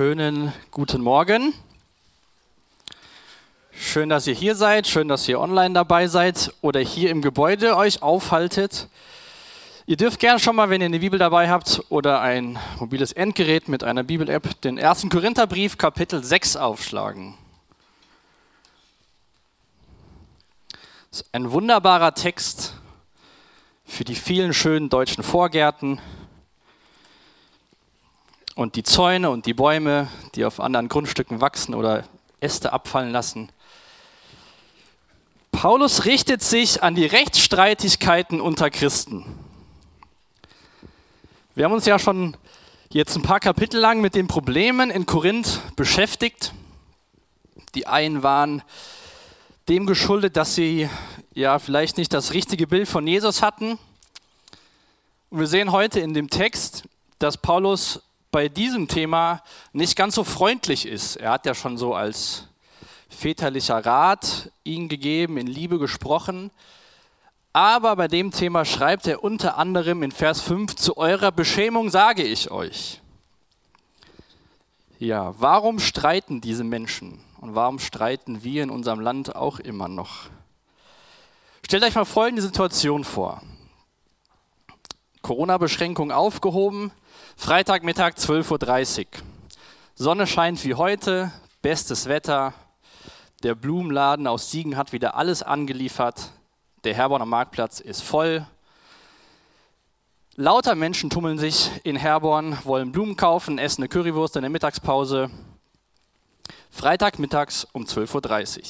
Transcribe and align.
Schönen 0.00 0.54
guten 0.70 1.02
Morgen. 1.02 1.52
Schön, 3.70 4.08
dass 4.08 4.26
ihr 4.26 4.32
hier 4.32 4.54
seid, 4.54 4.86
schön, 4.86 5.08
dass 5.08 5.28
ihr 5.28 5.38
online 5.38 5.74
dabei 5.74 6.06
seid 6.06 6.54
oder 6.62 6.80
hier 6.80 7.10
im 7.10 7.20
Gebäude 7.20 7.76
euch 7.76 8.00
aufhaltet. 8.00 8.88
Ihr 9.84 9.98
dürft 9.98 10.18
gerne 10.18 10.40
schon 10.40 10.56
mal, 10.56 10.70
wenn 10.70 10.80
ihr 10.80 10.86
eine 10.86 11.00
Bibel 11.00 11.18
dabei 11.18 11.50
habt 11.50 11.82
oder 11.90 12.22
ein 12.22 12.58
mobiles 12.78 13.12
Endgerät 13.12 13.68
mit 13.68 13.84
einer 13.84 14.02
Bibel-App, 14.02 14.62
den 14.62 14.78
1. 14.78 15.10
Korintherbrief 15.10 15.76
Kapitel 15.76 16.24
6 16.24 16.56
aufschlagen. 16.56 17.34
Das 21.10 21.20
ist 21.20 21.34
ein 21.34 21.52
wunderbarer 21.52 22.14
Text 22.14 22.72
für 23.84 24.04
die 24.04 24.14
vielen 24.14 24.54
schönen 24.54 24.88
deutschen 24.88 25.22
Vorgärten, 25.22 26.00
und 28.60 28.76
die 28.76 28.82
Zäune 28.82 29.30
und 29.30 29.46
die 29.46 29.54
Bäume, 29.54 30.10
die 30.34 30.44
auf 30.44 30.60
anderen 30.60 30.90
Grundstücken 30.90 31.40
wachsen 31.40 31.74
oder 31.74 32.04
Äste 32.40 32.74
abfallen 32.74 33.10
lassen. 33.10 33.48
Paulus 35.50 36.04
richtet 36.04 36.42
sich 36.42 36.82
an 36.82 36.94
die 36.94 37.06
Rechtsstreitigkeiten 37.06 38.38
unter 38.38 38.68
Christen. 38.68 39.24
Wir 41.54 41.64
haben 41.64 41.72
uns 41.72 41.86
ja 41.86 41.98
schon 41.98 42.36
jetzt 42.90 43.16
ein 43.16 43.22
paar 43.22 43.40
Kapitel 43.40 43.80
lang 43.80 44.02
mit 44.02 44.14
den 44.14 44.26
Problemen 44.26 44.90
in 44.90 45.06
Korinth 45.06 45.62
beschäftigt. 45.74 46.52
Die 47.74 47.86
einen 47.86 48.22
waren 48.22 48.62
dem 49.70 49.86
geschuldet, 49.86 50.36
dass 50.36 50.54
sie 50.54 50.86
ja 51.32 51.58
vielleicht 51.58 51.96
nicht 51.96 52.12
das 52.12 52.34
richtige 52.34 52.66
Bild 52.66 52.90
von 52.90 53.06
Jesus 53.06 53.40
hatten. 53.40 53.78
Und 55.30 55.38
wir 55.38 55.46
sehen 55.46 55.72
heute 55.72 56.00
in 56.00 56.12
dem 56.12 56.28
Text, 56.28 56.82
dass 57.18 57.38
Paulus 57.38 58.02
bei 58.30 58.48
diesem 58.48 58.88
Thema 58.88 59.42
nicht 59.72 59.96
ganz 59.96 60.14
so 60.14 60.24
freundlich 60.24 60.86
ist. 60.86 61.16
Er 61.16 61.32
hat 61.32 61.46
ja 61.46 61.54
schon 61.54 61.76
so 61.76 61.94
als 61.94 62.46
väterlicher 63.08 63.84
Rat 63.84 64.50
ihnen 64.64 64.88
gegeben, 64.88 65.36
in 65.36 65.46
Liebe 65.46 65.78
gesprochen. 65.78 66.50
Aber 67.52 67.96
bei 67.96 68.06
dem 68.06 68.30
Thema 68.30 68.64
schreibt 68.64 69.08
er 69.08 69.24
unter 69.24 69.58
anderem 69.58 70.04
in 70.04 70.12
Vers 70.12 70.40
5, 70.40 70.76
zu 70.76 70.96
eurer 70.96 71.32
Beschämung 71.32 71.90
sage 71.90 72.22
ich 72.22 72.50
euch. 72.50 73.00
Ja, 75.00 75.34
warum 75.38 75.80
streiten 75.80 76.40
diese 76.40 76.62
Menschen 76.62 77.24
und 77.40 77.54
warum 77.54 77.78
streiten 77.78 78.44
wir 78.44 78.62
in 78.62 78.70
unserem 78.70 79.00
Land 79.00 79.34
auch 79.34 79.58
immer 79.58 79.88
noch? 79.88 80.28
Stellt 81.64 81.82
euch 81.82 81.94
mal 81.94 82.04
folgende 82.04 82.42
Situation 82.42 83.02
vor. 83.02 83.42
Corona-Beschränkungen 85.22 86.12
aufgehoben, 86.12 86.92
Freitagmittag 87.36 88.14
12.30 88.14 88.98
Uhr. 89.00 89.06
Sonne 89.94 90.26
scheint 90.26 90.64
wie 90.64 90.74
heute, 90.74 91.32
bestes 91.62 92.06
Wetter. 92.06 92.54
Der 93.42 93.54
Blumenladen 93.54 94.26
aus 94.26 94.50
Siegen 94.50 94.76
hat 94.76 94.92
wieder 94.92 95.14
alles 95.16 95.42
angeliefert. 95.42 96.32
Der 96.84 96.94
Herborner 96.94 97.26
Marktplatz 97.26 97.80
ist 97.80 98.02
voll. 98.02 98.46
Lauter 100.36 100.74
Menschen 100.74 101.10
tummeln 101.10 101.38
sich 101.38 101.70
in 101.84 101.96
Herborn, 101.96 102.58
wollen 102.64 102.92
Blumen 102.92 103.16
kaufen, 103.16 103.58
essen 103.58 103.82
eine 103.82 103.88
Currywurst 103.88 104.36
in 104.36 104.42
der 104.42 104.50
Mittagspause. 104.50 105.30
Freitagmittags 106.70 107.66
um 107.72 107.84
12.30 107.84 108.58
Uhr. 108.58 108.64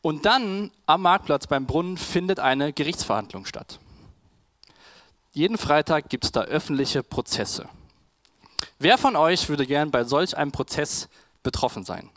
Und 0.00 0.26
dann 0.26 0.70
am 0.86 1.02
Marktplatz 1.02 1.46
beim 1.46 1.66
Brunnen 1.66 1.98
findet 1.98 2.40
eine 2.40 2.72
Gerichtsverhandlung 2.72 3.44
statt. 3.44 3.78
Jeden 5.38 5.56
Freitag 5.56 6.08
gibt 6.08 6.24
es 6.24 6.32
da 6.32 6.40
öffentliche 6.40 7.04
Prozesse. 7.04 7.68
Wer 8.80 8.98
von 8.98 9.14
euch 9.14 9.48
würde 9.48 9.68
gern 9.68 9.92
bei 9.92 10.02
solch 10.02 10.36
einem 10.36 10.50
Prozess 10.50 11.08
betroffen 11.44 11.84
sein? 11.84 12.10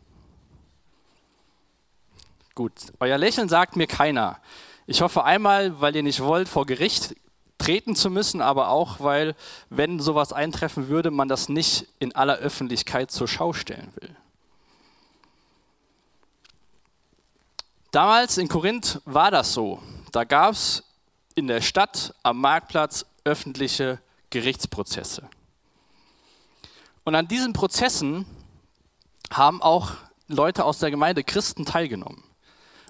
Gut, 2.55 2.73
euer 2.99 3.19
Lächeln 3.19 3.47
sagt 3.47 3.75
mir 3.75 3.85
keiner. 3.85 4.39
Ich 4.87 5.03
hoffe 5.03 5.23
einmal, 5.23 5.79
weil 5.79 5.95
ihr 5.95 6.01
nicht 6.01 6.21
wollt, 6.21 6.49
vor 6.49 6.65
Gericht 6.65 7.15
treten 7.59 7.95
zu 7.95 8.09
müssen, 8.09 8.41
aber 8.41 8.69
auch, 8.69 8.99
weil, 8.99 9.35
wenn 9.69 9.99
sowas 9.99 10.33
eintreffen 10.33 10.87
würde, 10.87 11.11
man 11.11 11.27
das 11.27 11.47
nicht 11.47 11.85
in 11.99 12.15
aller 12.15 12.37
Öffentlichkeit 12.37 13.11
zur 13.11 13.27
Schau 13.27 13.53
stellen 13.53 13.93
will. 14.01 14.15
Damals 17.91 18.39
in 18.39 18.47
Korinth 18.47 18.99
war 19.05 19.29
das 19.29 19.53
so. 19.53 19.79
Da 20.11 20.23
gab 20.23 20.53
es 20.53 20.83
in 21.35 21.47
der 21.47 21.61
Stadt 21.61 22.15
am 22.23 22.41
Marktplatz 22.41 23.05
öffentliche 23.23 23.99
Gerichtsprozesse. 24.29 25.29
Und 27.03 27.15
an 27.15 27.27
diesen 27.27 27.53
Prozessen 27.53 28.25
haben 29.31 29.61
auch 29.61 29.93
Leute 30.27 30.65
aus 30.65 30.79
der 30.79 30.91
Gemeinde 30.91 31.23
Christen 31.23 31.65
teilgenommen. 31.65 32.23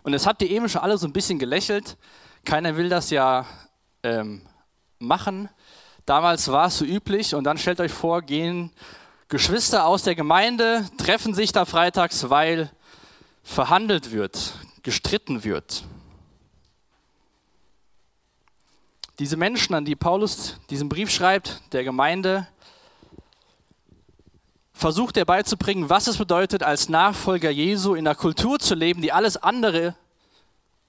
Und 0.03 0.14
es 0.14 0.25
habt 0.25 0.41
ihr 0.41 0.50
eben 0.50 0.70
schon 0.70 0.81
alle 0.81 0.97
so 0.97 1.08
ein 1.08 1.14
bisschen 1.14 1.40
gelächelt. 1.40 1.97
Keiner 2.44 2.75
will 2.75 2.90
das 2.90 3.09
ja 3.09 3.46
ähm, 4.03 4.41
machen. 5.00 5.50
Damals 6.06 6.47
war 6.52 6.68
es 6.68 6.78
so 6.78 6.86
üblich. 6.86 7.36
Und 7.36 7.44
dann 7.44 7.58
stellt 7.58 7.80
euch 7.80 7.91
vor, 7.91 8.22
gehen 8.22 8.72
Geschwister 9.28 9.86
aus 9.86 10.03
der 10.03 10.16
Gemeinde, 10.16 10.86
treffen 10.97 11.34
sich 11.34 11.52
da 11.52 11.66
freitags, 11.66 12.30
weil 12.30 12.72
verhandelt 13.44 14.12
wird, 14.12 14.56
gestritten 14.84 15.44
wird. 15.44 15.84
Diese 19.22 19.38
Menschen, 19.38 19.76
an 19.76 19.86
die 19.86 19.96
Paulus 19.96 20.58
diesen 20.72 20.90
Brief 20.90 21.12
schreibt, 21.12 21.62
der 21.74 21.84
Gemeinde, 21.84 22.48
versucht 24.74 25.16
er 25.16 25.26
beizubringen, 25.26 25.92
was 25.92 26.08
es 26.08 26.18
bedeutet, 26.18 26.64
als 26.64 26.90
Nachfolger 26.90 27.52
Jesu 27.52 27.94
in 27.94 28.08
einer 28.08 28.16
Kultur 28.16 28.58
zu 28.58 28.74
leben, 28.74 29.04
die 29.04 29.12
alles 29.12 29.38
andere 29.38 29.96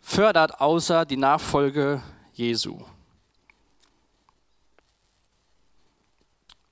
fördert, 0.01 0.63
außer 0.63 1.05
die 1.05 1.19
Nachfolge 1.19 2.03
Jesu. 2.33 2.81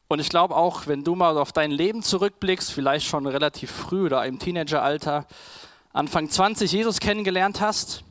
Und 0.09 0.19
ich 0.19 0.31
glaube 0.31 0.56
auch, 0.56 0.87
wenn 0.87 1.04
du 1.04 1.15
mal 1.15 1.37
auf 1.37 1.53
dein 1.53 1.72
Leben 1.72 2.03
zurückblickst, 2.03 2.72
vielleicht 2.72 3.06
schon 3.06 3.27
relativ 3.27 3.71
früh 3.71 4.06
oder 4.06 4.25
im 4.25 4.38
Teenageralter, 4.38 5.27
Anfang 5.92 6.31
20 6.31 6.72
Jesus 6.72 7.00
kennengelernt 7.00 7.60
hast, 7.60 8.03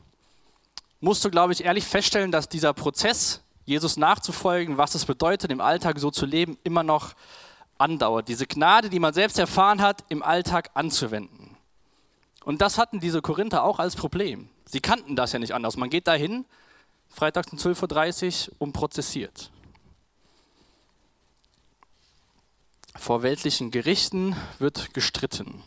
musst 1.00 1.24
du, 1.24 1.30
glaube 1.30 1.54
ich, 1.54 1.64
ehrlich 1.64 1.86
feststellen, 1.86 2.32
dass 2.32 2.50
dieser 2.50 2.74
Prozess, 2.74 3.42
Jesus 3.66 3.98
nachzufolgen, 3.98 4.78
was 4.78 4.96
es 4.96 5.06
bedeutet, 5.06 5.52
im 5.52 5.62
Alltag 5.62 6.00
so 6.00 6.12
zu 6.12 6.26
leben, 6.26 6.58
immer 6.64 6.84
noch 6.84 7.14
andauert. 7.78 8.28
Diese 8.28 8.48
Gnade, 8.48 8.90
die 8.90 9.00
man 9.00 9.14
selbst 9.14 9.40
erfahren 9.40 9.82
hat, 9.82 10.04
im 10.10 10.24
Alltag 10.24 10.72
anzuwenden. 10.74 11.58
Und 12.44 12.62
das 12.62 12.78
hatten 12.78 13.00
diese 13.00 13.22
Korinther 13.22 13.64
auch 13.64 13.80
als 13.80 13.96
Problem. 13.96 14.50
Sie 14.66 14.82
kannten 14.82 15.16
das 15.16 15.34
ja 15.34 15.40
nicht 15.40 15.54
anders. 15.54 15.78
Man 15.78 15.90
geht 15.90 16.08
dahin, 16.08 16.46
freitags 17.10 17.52
um 17.52 17.58
12.30 17.58 18.50
Uhr 18.50 18.56
und 18.60 18.74
prozessiert. 18.74 19.52
Vor 22.96 23.24
weltlichen 23.24 23.72
Gerichten 23.72 24.36
wird 24.58 24.94
gestritten. 24.94 25.64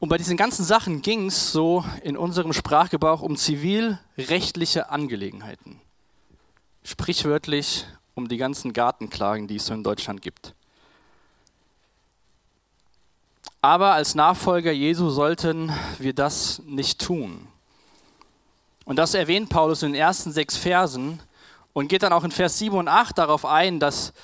Und 0.00 0.08
bei 0.08 0.16
diesen 0.16 0.38
ganzen 0.38 0.64
Sachen 0.64 1.02
ging 1.02 1.26
es 1.26 1.52
so 1.52 1.84
in 2.02 2.16
unserem 2.16 2.54
Sprachgebrauch 2.54 3.20
um 3.20 3.36
zivilrechtliche 3.36 4.88
Angelegenheiten. 4.88 5.78
Sprichwörtlich 6.82 7.86
um 8.14 8.26
die 8.26 8.38
ganzen 8.38 8.72
Gartenklagen, 8.72 9.46
die 9.46 9.56
es 9.56 9.66
so 9.66 9.74
in 9.74 9.84
Deutschland 9.84 10.22
gibt. 10.22 10.54
Aber 13.60 13.92
als 13.92 14.14
Nachfolger 14.14 14.72
Jesu 14.72 15.10
sollten 15.10 15.70
wir 15.98 16.14
das 16.14 16.62
nicht 16.64 16.98
tun. 16.98 17.46
Und 18.86 18.96
das 18.96 19.12
erwähnt 19.12 19.50
Paulus 19.50 19.82
in 19.82 19.92
den 19.92 20.00
ersten 20.00 20.32
sechs 20.32 20.56
Versen 20.56 21.20
und 21.74 21.88
geht 21.88 22.02
dann 22.02 22.14
auch 22.14 22.24
in 22.24 22.30
Vers 22.30 22.58
7 22.58 22.74
und 22.74 22.88
8 22.88 23.18
darauf 23.18 23.44
ein, 23.44 23.78
dass 23.78 24.14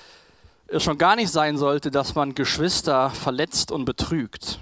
es 0.69 0.82
schon 0.82 0.97
gar 0.97 1.16
nicht 1.16 1.31
sein 1.31 1.58
sollte, 1.58 1.91
dass 1.91 2.14
man 2.14 2.34
Geschwister 2.34 3.11
verletzt 3.11 3.70
und 3.70 3.84
betrügt. 3.84 4.58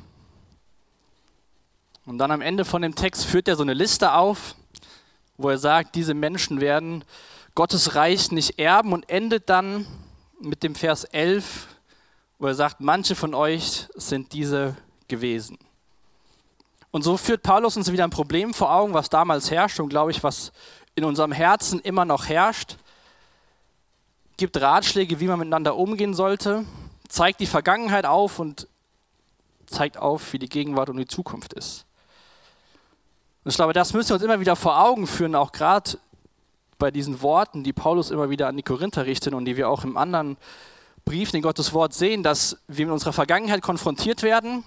Und 2.06 2.18
dann 2.18 2.30
am 2.30 2.40
Ende 2.40 2.64
von 2.64 2.82
dem 2.82 2.94
Text 2.94 3.24
führt 3.24 3.48
er 3.48 3.56
so 3.56 3.62
eine 3.62 3.74
Liste 3.74 4.12
auf, 4.12 4.54
wo 5.36 5.48
er 5.48 5.58
sagt, 5.58 5.94
diese 5.94 6.14
Menschen 6.14 6.60
werden 6.60 7.04
Gottes 7.54 7.94
Reich 7.94 8.30
nicht 8.30 8.58
erben 8.58 8.92
und 8.92 9.08
endet 9.08 9.48
dann 9.48 9.86
mit 10.40 10.62
dem 10.62 10.74
Vers 10.74 11.04
11, 11.04 11.68
wo 12.38 12.46
er 12.46 12.54
sagt, 12.54 12.80
manche 12.80 13.14
von 13.14 13.34
euch 13.34 13.88
sind 13.94 14.32
diese 14.32 14.76
gewesen. 15.08 15.58
Und 16.90 17.02
so 17.02 17.16
führt 17.16 17.42
Paulus 17.42 17.76
uns 17.76 17.90
wieder 17.90 18.04
ein 18.04 18.10
Problem 18.10 18.54
vor 18.54 18.72
Augen, 18.72 18.94
was 18.94 19.08
damals 19.08 19.50
herrscht 19.50 19.80
und 19.80 19.88
glaube 19.88 20.10
ich, 20.10 20.22
was 20.22 20.52
in 20.94 21.04
unserem 21.04 21.32
Herzen 21.32 21.80
immer 21.80 22.04
noch 22.04 22.28
herrscht. 22.28 22.76
Gibt 24.36 24.60
Ratschläge, 24.60 25.20
wie 25.20 25.26
man 25.26 25.38
miteinander 25.38 25.76
umgehen 25.76 26.14
sollte, 26.14 26.64
zeigt 27.08 27.40
die 27.40 27.46
Vergangenheit 27.46 28.04
auf 28.04 28.38
und 28.38 28.68
zeigt 29.66 29.96
auf, 29.96 30.32
wie 30.32 30.38
die 30.38 30.48
Gegenwart 30.48 30.88
und 30.90 30.98
die 30.98 31.06
Zukunft 31.06 31.52
ist. 31.54 31.83
Und 33.44 33.50
ich 33.50 33.56
glaube, 33.56 33.74
das 33.74 33.92
müssen 33.92 34.08
wir 34.08 34.14
uns 34.14 34.24
immer 34.24 34.40
wieder 34.40 34.56
vor 34.56 34.80
Augen 34.80 35.06
führen, 35.06 35.34
auch 35.34 35.52
gerade 35.52 35.98
bei 36.78 36.90
diesen 36.90 37.20
Worten, 37.20 37.62
die 37.62 37.72
Paulus 37.72 38.10
immer 38.10 38.30
wieder 38.30 38.48
an 38.48 38.56
die 38.56 38.62
Korinther 38.62 39.06
richtet 39.06 39.34
und 39.34 39.44
die 39.44 39.56
wir 39.56 39.68
auch 39.68 39.84
im 39.84 39.96
anderen 39.96 40.36
Briefen 41.04 41.36
in 41.36 41.42
Gottes 41.42 41.72
Wort 41.74 41.92
sehen, 41.92 42.22
dass 42.22 42.56
wir 42.68 42.86
mit 42.86 42.92
unserer 42.94 43.12
Vergangenheit 43.12 43.62
konfrontiert 43.62 44.22
werden, 44.22 44.64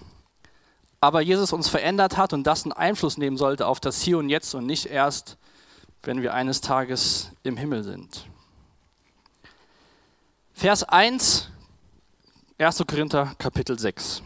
aber 1.00 1.20
Jesus 1.20 1.52
uns 1.52 1.68
verändert 1.68 2.16
hat 2.16 2.32
und 2.32 2.44
das 2.44 2.64
einen 2.64 2.72
Einfluss 2.72 3.18
nehmen 3.18 3.36
sollte 3.36 3.66
auf 3.66 3.80
das 3.80 4.00
Hier 4.00 4.18
und 4.18 4.28
Jetzt 4.28 4.54
und 4.54 4.66
nicht 4.66 4.86
erst, 4.86 5.36
wenn 6.02 6.22
wir 6.22 6.34
eines 6.34 6.60
Tages 6.60 7.32
im 7.42 7.56
Himmel 7.56 7.82
sind. 7.82 8.26
Vers 10.54 10.84
1, 10.84 11.50
1. 12.58 12.84
Korinther 12.86 13.32
Kapitel 13.38 13.78
6. 13.78 14.22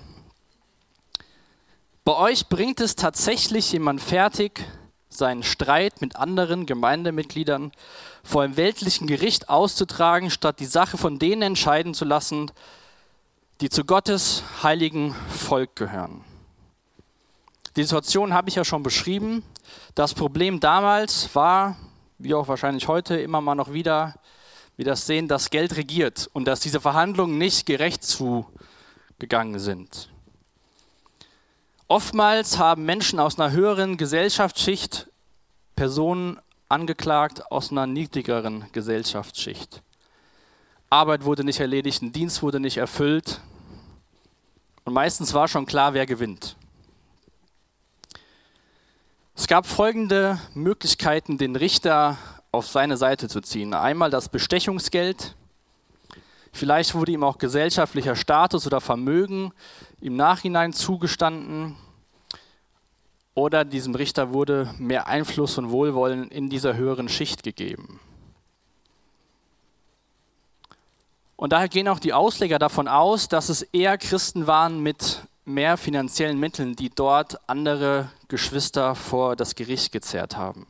Bei 2.04 2.16
euch 2.16 2.49
bringt 2.49 2.81
es 2.81 2.96
tatsächlich 2.96 3.70
jemand 3.70 4.00
fertig, 4.00 4.64
seinen 5.08 5.44
Streit 5.44 6.00
mit 6.00 6.16
anderen 6.16 6.66
Gemeindemitgliedern 6.66 7.70
vor 8.25 8.43
einem 8.43 8.56
weltlichen 8.56 9.06
Gericht 9.06 9.49
auszutragen, 9.49 10.28
statt 10.31 10.58
die 10.58 10.66
Sache 10.66 10.99
von 10.99 11.20
denen 11.20 11.43
entscheiden 11.43 11.94
zu 11.94 12.04
lassen, 12.04 12.50
die 13.60 13.69
zu 13.69 13.84
Gottes 13.84 14.43
heiligen 14.64 15.14
Volk 15.28 15.76
gehören. 15.76 16.25
Die 17.76 17.84
Situation 17.84 18.34
habe 18.34 18.49
ich 18.49 18.56
ja 18.56 18.64
schon 18.64 18.82
beschrieben. 18.82 19.44
Das 19.94 20.12
Problem 20.12 20.58
damals 20.58 21.32
war, 21.37 21.76
wie 22.19 22.34
auch 22.34 22.49
wahrscheinlich 22.49 22.88
heute 22.88 23.14
immer 23.14 23.40
mal 23.40 23.54
noch 23.54 23.72
wieder, 23.72 24.16
wir 24.76 24.84
das 24.84 25.06
sehen, 25.06 25.28
dass 25.28 25.50
Geld 25.50 25.76
regiert 25.76 26.28
und 26.32 26.46
dass 26.46 26.58
diese 26.58 26.81
Verhandlungen 26.81 27.38
nicht 27.38 27.64
gerecht 27.64 28.02
zugegangen 28.02 29.60
sind. 29.60 30.12
Oftmals 31.92 32.56
haben 32.56 32.86
Menschen 32.86 33.20
aus 33.20 33.38
einer 33.38 33.52
höheren 33.52 33.98
Gesellschaftsschicht 33.98 35.10
Personen 35.76 36.40
angeklagt 36.70 37.52
aus 37.52 37.70
einer 37.70 37.86
niedrigeren 37.86 38.64
Gesellschaftsschicht. 38.72 39.82
Arbeit 40.88 41.26
wurde 41.26 41.44
nicht 41.44 41.60
erledigt, 41.60 42.00
ein 42.00 42.10
Dienst 42.10 42.42
wurde 42.42 42.60
nicht 42.60 42.78
erfüllt 42.78 43.42
und 44.86 44.94
meistens 44.94 45.34
war 45.34 45.48
schon 45.48 45.66
klar, 45.66 45.92
wer 45.92 46.06
gewinnt. 46.06 46.56
Es 49.36 49.46
gab 49.46 49.66
folgende 49.66 50.40
Möglichkeiten, 50.54 51.36
den 51.36 51.56
Richter 51.56 52.16
auf 52.52 52.68
seine 52.68 52.96
Seite 52.96 53.28
zu 53.28 53.42
ziehen. 53.42 53.74
Einmal 53.74 54.08
das 54.08 54.30
Bestechungsgeld. 54.30 55.36
Vielleicht 56.54 56.94
wurde 56.94 57.12
ihm 57.12 57.22
auch 57.22 57.36
gesellschaftlicher 57.36 58.16
Status 58.16 58.66
oder 58.66 58.80
Vermögen 58.80 59.52
im 60.02 60.16
Nachhinein 60.16 60.72
zugestanden. 60.72 61.76
Oder 63.34 63.64
diesem 63.64 63.94
Richter 63.94 64.32
wurde 64.32 64.75
mehr 64.78 65.06
Einfluss 65.06 65.56
und 65.56 65.70
Wohlwollen 65.70 66.28
in 66.28 66.50
dieser 66.50 66.75
höheren 66.75 67.08
Schicht 67.08 67.43
gegeben. 67.43 68.00
Und 71.37 71.52
daher 71.52 71.69
gehen 71.69 71.88
auch 71.88 71.99
die 71.99 72.12
Ausleger 72.12 72.58
davon 72.58 72.88
aus, 72.88 73.28
dass 73.28 73.49
es 73.49 73.62
eher 73.62 73.96
Christen 73.96 74.46
waren 74.46 74.81
mit 74.81 75.22
mehr 75.44 75.76
finanziellen 75.76 76.38
Mitteln, 76.38 76.76
die 76.76 76.90
dort 76.90 77.38
andere 77.49 78.10
Geschwister 78.28 78.94
vor 78.94 79.34
das 79.34 79.54
Gericht 79.54 79.93
gezerrt 79.93 80.37
haben. 80.37 80.66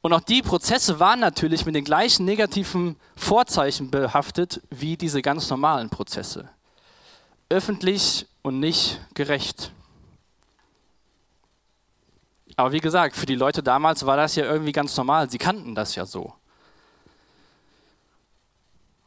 Und 0.00 0.12
auch 0.12 0.20
die 0.20 0.42
Prozesse 0.42 1.00
waren 1.00 1.20
natürlich 1.20 1.64
mit 1.64 1.74
den 1.74 1.84
gleichen 1.84 2.24
negativen 2.24 2.96
Vorzeichen 3.14 3.90
behaftet 3.90 4.60
wie 4.70 4.96
diese 4.96 5.22
ganz 5.22 5.48
normalen 5.48 5.90
Prozesse. 5.90 6.48
Öffentlich 7.52 8.26
und 8.42 8.60
nicht 8.60 8.98
gerecht. 9.14 9.70
Aber 12.56 12.72
wie 12.72 12.80
gesagt, 12.80 13.14
für 13.16 13.26
die 13.26 13.34
Leute 13.34 13.62
damals 13.62 14.06
war 14.06 14.16
das 14.16 14.36
ja 14.36 14.44
irgendwie 14.44 14.72
ganz 14.72 14.96
normal. 14.96 15.30
Sie 15.30 15.38
kannten 15.38 15.74
das 15.74 15.94
ja 15.94 16.06
so. 16.06 16.32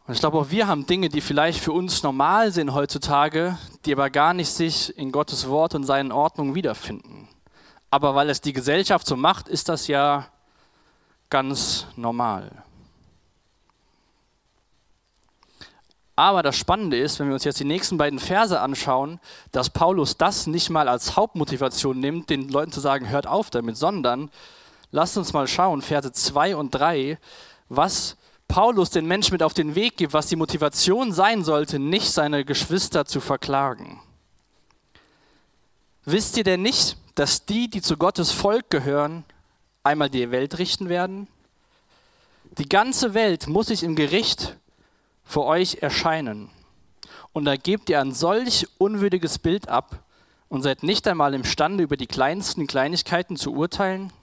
Und 0.08 0.14
ich 0.14 0.20
glaube, 0.20 0.38
auch 0.38 0.52
wir 0.52 0.68
haben 0.68 0.86
Dinge, 0.86 1.10
die 1.10 1.22
vielleicht 1.22 1.60
für 1.60 1.72
uns 1.72 2.04
normal 2.04 2.52
sind 2.52 2.74
heutzutage, 2.74 3.58
die 3.86 3.94
aber 3.94 4.12
gar 4.12 4.36
nicht 4.36 4.52
sich 4.52 4.96
in 4.98 5.12
Gottes 5.12 5.48
Wort 5.50 5.74
und 5.74 5.84
seinen 5.84 6.12
Ordnungen 6.12 6.54
wiederfinden. 6.54 7.28
Aber 7.90 8.14
weil 8.14 8.30
es 8.30 8.42
die 8.42 8.54
Gesellschaft 8.54 9.08
so 9.08 9.16
macht, 9.16 9.48
ist 9.48 9.70
das 9.70 9.88
ja 9.88 10.28
ganz 11.32 11.88
normal. 11.96 12.65
Aber 16.16 16.44
das 16.44 16.56
Spannende 16.56 16.98
ist, 16.98 17.20
wenn 17.20 17.28
wir 17.28 17.34
uns 17.34 17.44
jetzt 17.44 17.60
die 17.60 17.66
nächsten 17.66 17.98
beiden 17.98 18.20
Verse 18.20 18.60
anschauen, 18.60 19.20
dass 19.52 19.70
Paulus 19.70 20.16
das 20.16 20.48
nicht 20.48 20.70
mal 20.70 20.88
als 20.88 21.18
Hauptmotivation 21.18 22.00
nimmt, 22.00 22.30
den 22.30 22.48
Leuten 22.48 22.72
zu 22.72 22.80
sagen, 22.80 23.10
hört 23.10 23.28
auf 23.28 23.50
damit, 23.50 23.76
sondern 23.76 24.30
lasst 24.92 25.18
uns 25.18 25.34
mal 25.34 25.48
schauen, 25.48 25.82
Verse 25.82 26.12
2 26.12 26.56
und 26.56 26.72
3, 26.72 27.18
was 27.68 28.16
Paulus 28.48 28.92
den 28.92 29.08
Menschen 29.08 29.34
mit 29.34 29.44
auf 29.44 29.54
den 29.54 29.76
Weg 29.76 29.98
gibt, 29.98 30.14
was 30.14 30.28
die 30.28 30.38
Motivation 30.38 31.12
sein 31.12 31.44
sollte, 31.44 31.80
nicht 31.80 32.12
seine 32.12 32.46
Geschwister 32.46 33.06
zu 33.06 33.20
verklagen. 33.20 34.00
Wisst 36.06 36.38
ihr 36.38 36.44
denn 36.44 36.62
nicht, 36.62 36.98
dass 37.16 37.46
die, 37.46 37.70
die 37.70 37.82
zu 37.82 37.98
Gottes 37.98 38.32
Volk 38.32 38.70
gehören, 38.70 39.26
einmal 39.84 40.10
die 40.10 40.32
Welt 40.32 40.60
richten 40.60 40.88
werden? 40.88 41.28
Die 42.58 42.70
ganze 42.70 43.14
Welt 43.14 43.48
muss 43.48 43.68
sich 43.68 43.84
im 43.84 43.96
Gericht 43.96 44.56
vor 45.26 45.46
euch 45.46 45.80
erscheinen. 45.82 46.50
Und 47.34 47.46
da 47.46 47.58
gebt 47.58 47.90
ihr 47.90 48.00
ein 48.00 48.14
solch 48.14 48.68
unwürdiges 48.78 49.40
Bild 49.40 49.68
ab 49.68 50.04
und 50.48 50.62
seid 50.62 50.84
nicht 50.84 51.08
einmal 51.08 51.34
imstande, 51.34 51.84
über 51.84 51.98
die 51.98 52.08
kleinsten 52.08 52.68
Kleinigkeiten 52.68 53.36
zu 53.36 53.54
urteilen? 53.54 54.14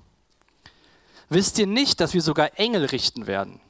Wisst 1.29 1.59
ihr 1.59 1.67
nicht, 1.67 2.01
dass 2.01 2.15
wir 2.15 2.23
sogar 2.23 2.59
Engel 2.59 2.87
richten 2.87 3.27
werden? 3.27 3.61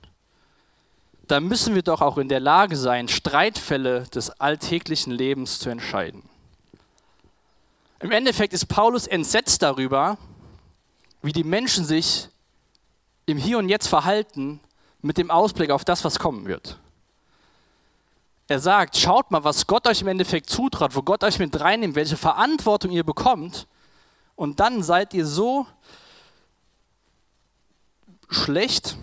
Da 1.26 1.40
müssen 1.40 1.75
wir 1.75 1.82
doch 1.82 2.00
auch 2.02 2.19
in 2.19 2.29
der 2.29 2.40
Lage 2.40 2.76
sein, 2.76 3.08
Streitfälle 3.08 4.02
des 4.08 4.31
alltäglichen 4.31 5.12
Lebens 5.12 5.58
zu 5.58 5.70
entscheiden. 5.70 6.23
Im 8.00 8.11
Endeffekt 8.11 8.52
ist 8.52 8.67
Paulus 8.67 9.06
entsetzt 9.06 9.62
darüber, 9.62 10.19
wie 11.23 11.32
die 11.32 11.44
Menschen 11.44 11.84
sich 11.84 12.29
im 13.26 13.38
Hier 13.38 13.58
und 13.58 13.69
Jetzt 13.69 13.87
verhalten 13.87 14.61
mit 15.00 15.19
dem 15.19 15.31
Ausblick 15.31 15.70
auf 15.70 15.84
das, 15.84 16.05
was 16.05 16.19
kommen 16.19 16.46
wird. 16.46 16.79
Er 18.52 18.60
sagt, 18.60 18.99
schaut 18.99 19.31
mal, 19.31 19.44
was 19.44 19.66
Gott 19.66 19.87
euch 19.87 20.02
im 20.02 20.08
Endeffekt 20.08 20.50
zutraut, 20.50 20.94
wo 20.94 21.00
Gott 21.00 21.25
euch 21.25 21.38
mit 21.38 21.58
reinnimmt, 21.58 21.94
welche 21.94 22.19
Verantwortung 22.19 22.90
ihr 22.90 23.02
bekommt. 23.02 23.66
Und 24.37 24.60
dann 24.60 24.82
seid 24.82 25.14
ihr 25.14 25.25
so 25.25 25.66
schlecht, 28.28 28.99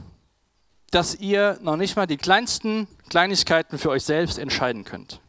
dass 0.92 1.16
ihr 1.16 1.58
noch 1.64 1.78
nicht 1.78 1.96
mal 1.96 2.06
die 2.06 2.18
kleinsten 2.18 2.88
Kleinigkeiten 3.10 3.80
für 3.80 3.90
euch 3.90 4.04
selbst 4.04 4.38
entscheiden 4.38 4.84
könnt. 4.84 5.20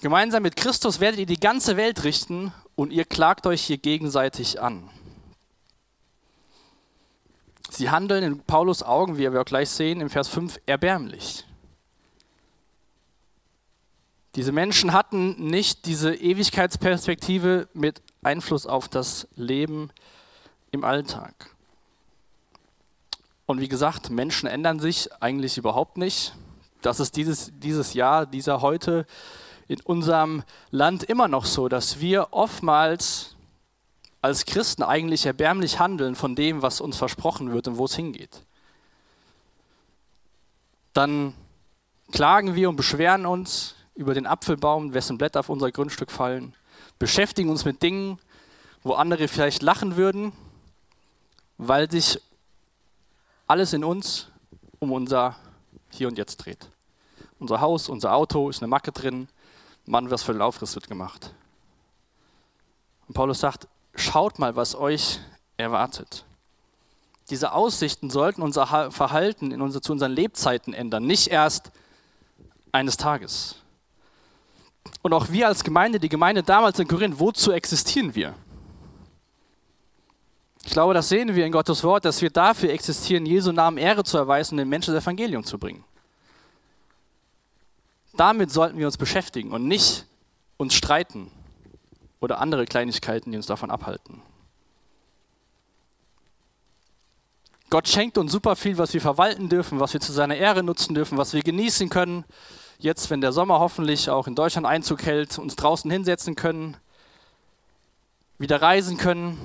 Gemeinsam 0.00 0.42
mit 0.42 0.56
Christus 0.56 1.00
werdet 1.00 1.20
ihr 1.20 1.26
die 1.26 1.38
ganze 1.38 1.76
Welt 1.76 2.02
richten 2.02 2.54
und 2.76 2.94
ihr 2.94 3.04
klagt 3.04 3.46
euch 3.46 3.60
hier 3.60 3.76
gegenseitig 3.76 4.58
an. 4.58 4.88
Sie 7.68 7.90
handeln 7.90 8.24
in 8.24 8.40
Paulus 8.40 8.82
Augen, 8.82 9.18
wie 9.18 9.30
wir 9.30 9.38
auch 9.38 9.44
gleich 9.44 9.68
sehen, 9.68 10.00
im 10.00 10.08
Vers 10.08 10.28
5 10.28 10.58
erbärmlich. 10.64 11.44
Diese 14.34 14.52
Menschen 14.52 14.94
hatten 14.94 15.46
nicht 15.46 15.84
diese 15.84 16.14
Ewigkeitsperspektive 16.14 17.68
mit 17.74 18.00
Einfluss 18.22 18.66
auf 18.66 18.88
das 18.88 19.28
Leben 19.36 19.90
im 20.70 20.84
Alltag. 20.84 21.50
Und 23.44 23.60
wie 23.60 23.68
gesagt, 23.68 24.08
Menschen 24.08 24.48
ändern 24.48 24.80
sich 24.80 25.10
eigentlich 25.20 25.58
überhaupt 25.58 25.98
nicht. 25.98 26.34
Das 26.80 26.98
ist 26.98 27.16
dieses, 27.16 27.52
dieses 27.58 27.92
Jahr, 27.92 28.24
dieser 28.24 28.62
heute 28.62 29.06
in 29.68 29.80
unserem 29.80 30.44
Land 30.70 31.04
immer 31.04 31.28
noch 31.28 31.44
so, 31.44 31.68
dass 31.68 32.00
wir 32.00 32.28
oftmals 32.30 33.36
als 34.22 34.46
Christen 34.46 34.82
eigentlich 34.82 35.26
erbärmlich 35.26 35.78
handeln 35.78 36.14
von 36.14 36.34
dem, 36.34 36.62
was 36.62 36.80
uns 36.80 36.96
versprochen 36.96 37.52
wird 37.52 37.68
und 37.68 37.76
wo 37.76 37.84
es 37.84 37.96
hingeht. 37.96 38.44
Dann 40.94 41.34
klagen 42.12 42.54
wir 42.54 42.70
und 42.70 42.76
beschweren 42.76 43.26
uns 43.26 43.74
über 43.94 44.14
den 44.14 44.26
Apfelbaum, 44.26 44.94
wessen 44.94 45.18
Blätter 45.18 45.40
auf 45.40 45.48
unser 45.48 45.70
Grundstück 45.70 46.10
fallen, 46.10 46.54
beschäftigen 46.98 47.50
uns 47.50 47.64
mit 47.64 47.82
Dingen, 47.82 48.18
wo 48.82 48.94
andere 48.94 49.28
vielleicht 49.28 49.62
lachen 49.62 49.96
würden, 49.96 50.32
weil 51.58 51.90
sich 51.90 52.20
alles 53.46 53.72
in 53.72 53.84
uns 53.84 54.28
um 54.78 54.92
unser 54.92 55.36
Hier 55.90 56.08
und 56.08 56.18
Jetzt 56.18 56.38
dreht. 56.38 56.68
Unser 57.38 57.60
Haus, 57.60 57.88
unser 57.88 58.14
Auto, 58.14 58.48
ist 58.48 58.62
eine 58.62 58.68
Macke 58.68 58.92
drin, 58.92 59.28
Mann, 59.84 60.10
was 60.10 60.22
für 60.22 60.32
ein 60.32 60.40
Aufriss 60.40 60.74
wird 60.74 60.88
gemacht. 60.88 61.34
Und 63.08 63.14
Paulus 63.14 63.40
sagt, 63.40 63.68
schaut 63.94 64.38
mal, 64.38 64.56
was 64.56 64.74
euch 64.74 65.20
erwartet. 65.56 66.24
Diese 67.30 67.52
Aussichten 67.52 68.10
sollten 68.10 68.42
unser 68.42 68.90
Verhalten 68.90 69.52
in 69.52 69.60
unser, 69.60 69.82
zu 69.82 69.92
unseren 69.92 70.12
Lebzeiten 70.12 70.74
ändern, 70.74 71.04
nicht 71.04 71.28
erst 71.28 71.70
eines 72.72 72.96
Tages. 72.96 73.61
Und 75.02 75.12
auch 75.12 75.30
wir 75.30 75.48
als 75.48 75.64
Gemeinde, 75.64 75.98
die 75.98 76.08
Gemeinde 76.08 76.42
damals 76.42 76.78
in 76.78 76.88
Korinth, 76.88 77.18
wozu 77.18 77.52
existieren 77.52 78.14
wir? 78.14 78.34
Ich 80.64 80.72
glaube, 80.72 80.94
das 80.94 81.08
sehen 81.08 81.34
wir 81.34 81.44
in 81.44 81.52
Gottes 81.52 81.82
Wort, 81.82 82.04
dass 82.04 82.22
wir 82.22 82.30
dafür 82.30 82.70
existieren, 82.70 83.26
Jesu 83.26 83.50
Namen 83.52 83.78
Ehre 83.78 84.04
zu 84.04 84.16
erweisen 84.16 84.54
und 84.54 84.58
den 84.58 84.68
Menschen 84.68 84.94
das 84.94 85.02
Evangelium 85.02 85.44
zu 85.44 85.58
bringen. 85.58 85.84
Damit 88.14 88.50
sollten 88.50 88.78
wir 88.78 88.86
uns 88.86 88.96
beschäftigen 88.96 89.52
und 89.52 89.66
nicht 89.66 90.06
uns 90.56 90.74
streiten 90.74 91.30
oder 92.20 92.38
andere 92.38 92.66
Kleinigkeiten, 92.66 93.32
die 93.32 93.36
uns 93.36 93.46
davon 93.46 93.70
abhalten. 93.70 94.22
Gott 97.70 97.88
schenkt 97.88 98.18
uns 98.18 98.30
super 98.30 98.54
viel, 98.54 98.76
was 98.76 98.92
wir 98.92 99.00
verwalten 99.00 99.48
dürfen, 99.48 99.80
was 99.80 99.94
wir 99.94 100.00
zu 100.00 100.12
seiner 100.12 100.36
Ehre 100.36 100.62
nutzen 100.62 100.94
dürfen, 100.94 101.16
was 101.16 101.32
wir 101.32 101.42
genießen 101.42 101.88
können. 101.88 102.24
Jetzt, 102.82 103.10
wenn 103.10 103.20
der 103.20 103.30
Sommer 103.30 103.60
hoffentlich 103.60 104.10
auch 104.10 104.26
in 104.26 104.34
Deutschland 104.34 104.66
Einzug 104.66 105.04
hält, 105.04 105.38
uns 105.38 105.54
draußen 105.54 105.88
hinsetzen 105.88 106.34
können, 106.34 106.76
wieder 108.38 108.60
reisen 108.60 108.96
können. 108.96 109.38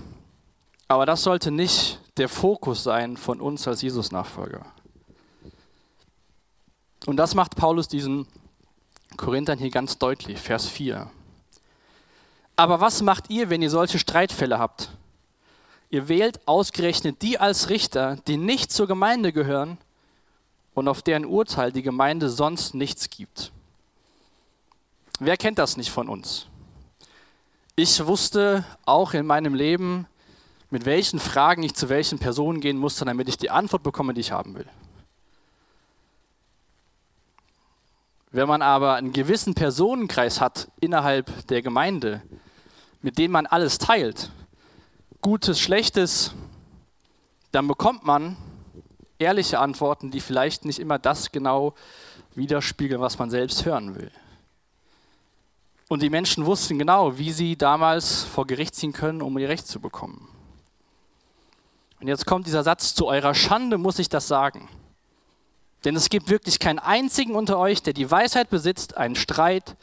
Aber 0.87 1.05
das 1.05 1.21
sollte 1.21 1.51
nicht 1.51 1.99
der 2.17 2.29
Fokus 2.29 2.81
sein 2.81 3.15
von 3.15 3.39
uns 3.39 3.67
als 3.67 3.83
Jesus-Nachfolger. 3.83 4.65
Und 7.05 7.17
das 7.17 7.35
macht 7.35 7.55
Paulus 7.55 7.87
diesen 7.87 8.25
Korinthern 9.17 9.59
hier 9.59 9.69
ganz 9.69 9.99
deutlich, 9.99 10.39
Vers 10.39 10.67
4. 10.67 11.07
Aber 12.55 12.81
was 12.81 13.03
macht 13.03 13.29
ihr, 13.29 13.51
wenn 13.51 13.61
ihr 13.61 13.69
solche 13.69 13.99
Streitfälle 13.99 14.57
habt? 14.57 14.89
Ihr 15.91 16.07
wählt 16.07 16.39
ausgerechnet 16.47 17.21
die 17.21 17.37
als 17.37 17.69
Richter, 17.69 18.15
die 18.25 18.37
nicht 18.37 18.71
zur 18.71 18.87
Gemeinde 18.87 19.31
gehören 19.31 19.77
und 20.77 20.87
auf 20.87 21.01
deren 21.01 21.25
Urteil 21.25 21.71
die 21.71 21.81
Gemeinde 21.81 22.29
sonst 22.29 22.75
nichts 22.75 23.09
gibt. 23.09 23.51
Wer 25.19 25.35
kennt 25.35 25.57
das 25.57 25.75
nicht 25.75 25.89
von 25.89 26.07
uns? 26.07 26.45
Ich 27.75 28.05
wusste 28.05 28.63
auch 28.85 29.15
in 29.15 29.25
meinem 29.25 29.55
Leben, 29.55 30.05
mit 30.69 30.85
welchen 30.85 31.17
Fragen 31.19 31.63
ich 31.63 31.73
zu 31.73 31.89
welchen 31.89 32.19
Personen 32.19 32.61
gehen 32.61 32.77
musste, 32.77 33.05
damit 33.05 33.27
ich 33.27 33.39
die 33.39 33.49
Antwort 33.49 33.81
bekomme, 33.81 34.13
die 34.13 34.21
ich 34.21 34.31
haben 34.31 34.53
will. 34.53 34.67
Wenn 38.29 38.47
man 38.47 38.61
aber 38.61 38.97
einen 38.97 39.13
gewissen 39.13 39.55
Personenkreis 39.55 40.39
hat 40.39 40.69
innerhalb 40.79 41.47
der 41.47 41.63
Gemeinde, 41.63 42.21
mit 43.01 43.17
dem 43.17 43.31
man 43.31 43.47
alles 43.47 43.79
teilt, 43.79 44.29
Gutes, 45.21 45.59
Schlechtes, 45.59 46.35
dann 47.51 47.67
bekommt 47.67 48.05
man 48.05 48.37
ehrliche 49.19 49.59
Antworten, 49.59 50.11
die 50.11 50.21
vielleicht 50.21 50.65
nicht 50.65 50.79
immer 50.79 50.99
das 50.99 51.31
genau 51.31 51.73
widerspiegeln, 52.35 53.01
was 53.01 53.17
man 53.17 53.29
selbst 53.29 53.65
hören 53.65 53.95
will. 53.95 54.11
Und 55.89 56.01
die 56.01 56.09
Menschen 56.09 56.45
wussten 56.45 56.77
genau, 56.77 57.17
wie 57.17 57.31
sie 57.31 57.55
damals 57.55 58.23
vor 58.23 58.45
Gericht 58.45 58.75
ziehen 58.75 58.93
können, 58.93 59.21
um 59.21 59.37
ihr 59.37 59.49
Recht 59.49 59.67
zu 59.67 59.79
bekommen. 59.79 60.27
Und 61.99 62.07
jetzt 62.07 62.25
kommt 62.25 62.45
dieser 62.45 62.63
Satz, 62.63 62.93
zu 62.93 63.07
eurer 63.07 63.33
Schande 63.33 63.77
muss 63.77 63.97
ich 63.97 64.09
das 64.09 64.27
sagen. 64.27 64.69
Denn 65.85 65.95
es 65.95 66.09
gibt 66.09 66.29
wirklich 66.29 66.59
keinen 66.59 66.79
einzigen 66.79 67.35
unter 67.35 67.57
euch, 67.57 67.81
der 67.81 67.93
die 67.93 68.09
Weisheit 68.09 68.49
besitzt, 68.49 68.97
einen 68.97 69.15
Streit 69.15 69.75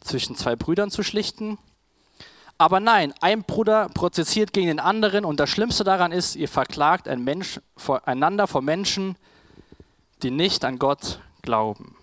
zwischen 0.00 0.36
zwei 0.36 0.56
Brüdern 0.56 0.90
zu 0.90 1.02
schlichten 1.02 1.58
aber 2.62 2.78
nein, 2.78 3.12
ein 3.20 3.42
Bruder 3.42 3.88
prozessiert 3.88 4.52
gegen 4.52 4.68
den 4.68 4.78
anderen 4.78 5.24
und 5.24 5.40
das 5.40 5.50
Schlimmste 5.50 5.82
daran 5.82 6.12
ist, 6.12 6.36
ihr 6.36 6.48
verklagt 6.48 7.08
ein 7.08 7.24
Mensch, 7.24 7.60
einander 8.04 8.46
vor 8.46 8.62
Menschen, 8.62 9.16
die 10.22 10.30
nicht 10.30 10.64
an 10.64 10.78
Gott 10.78 11.18
glauben. 11.42 11.96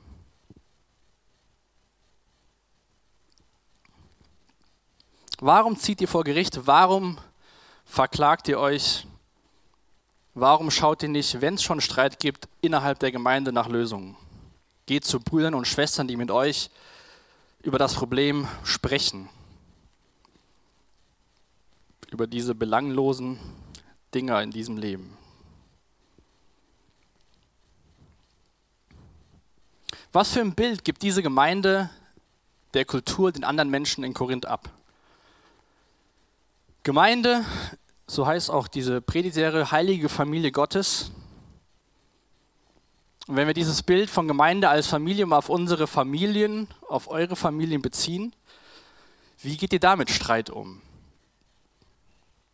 Warum 5.39 5.77
zieht 5.77 6.01
ihr 6.01 6.09
vor 6.09 6.25
Gericht? 6.25 6.67
Warum 6.67 7.19
verklagt 7.85 8.49
ihr 8.49 8.59
euch? 8.59 9.07
Warum 10.33 10.71
schaut 10.71 11.03
ihr 11.03 11.09
nicht, 11.09 11.39
wenn 11.39 11.53
es 11.53 11.63
schon 11.63 11.79
Streit 11.79 12.19
gibt, 12.19 12.49
innerhalb 12.59 12.99
der 12.99 13.13
Gemeinde 13.13 13.53
nach 13.53 13.69
Lösungen? 13.69 14.17
Geht 14.87 15.05
zu 15.05 15.21
Brüdern 15.21 15.53
und 15.53 15.69
Schwestern, 15.69 16.09
die 16.09 16.17
mit 16.17 16.31
euch 16.31 16.69
über 17.63 17.77
das 17.77 17.93
Problem 17.93 18.45
sprechen 18.65 19.29
über 22.11 22.27
diese 22.27 22.55
belanglosen 22.55 23.39
Dinge 24.13 24.41
in 24.41 24.51
diesem 24.51 24.77
Leben. 24.77 25.17
Was 30.11 30.31
für 30.31 30.41
ein 30.41 30.55
Bild 30.55 30.83
gibt 30.83 31.03
diese 31.03 31.21
Gemeinde 31.21 31.89
der 32.73 32.85
Kultur 32.85 33.31
den 33.31 33.43
anderen 33.43 33.69
Menschen 33.69 34.03
in 34.03 34.13
Korinth 34.13 34.47
ab? 34.47 34.69
Gemeinde, 36.83 37.45
so 38.07 38.25
heißt 38.25 38.49
auch 38.49 38.67
diese 38.67 39.01
Predigtserie, 39.01 39.69
heilige 39.71 40.09
Familie 40.09 40.51
Gottes. 40.51 41.11
Und 43.27 43.35
wenn 43.35 43.45
wir 43.45 43.53
dieses 43.53 43.83
Bild 43.83 44.09
von 44.09 44.27
Gemeinde 44.27 44.69
als 44.69 44.87
Familie 44.87 45.27
mal 45.27 45.37
auf 45.37 45.49
unsere 45.49 45.85
Familien, 45.85 46.67
auf 46.87 47.07
eure 47.09 47.35
Familien 47.35 47.83
beziehen, 47.83 48.33
wie 49.43 49.57
geht 49.57 49.73
ihr 49.73 49.79
damit 49.79 50.09
Streit 50.09 50.49
um? 50.49 50.81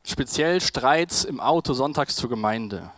Speziell 0.07 0.62
Streits 0.62 1.24
im 1.24 1.39
Auto 1.39 1.74
sonntags 1.74 2.15
zur 2.15 2.29
Gemeinde. 2.29 2.91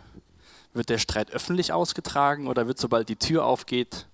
Wird 0.74 0.90
der 0.90 0.98
Streit 0.98 1.30
öffentlich 1.30 1.72
ausgetragen 1.72 2.48
oder 2.48 2.66
wird, 2.66 2.78
sobald 2.78 3.08
die 3.08 3.16
Tür 3.16 3.46
aufgeht, 3.46 4.06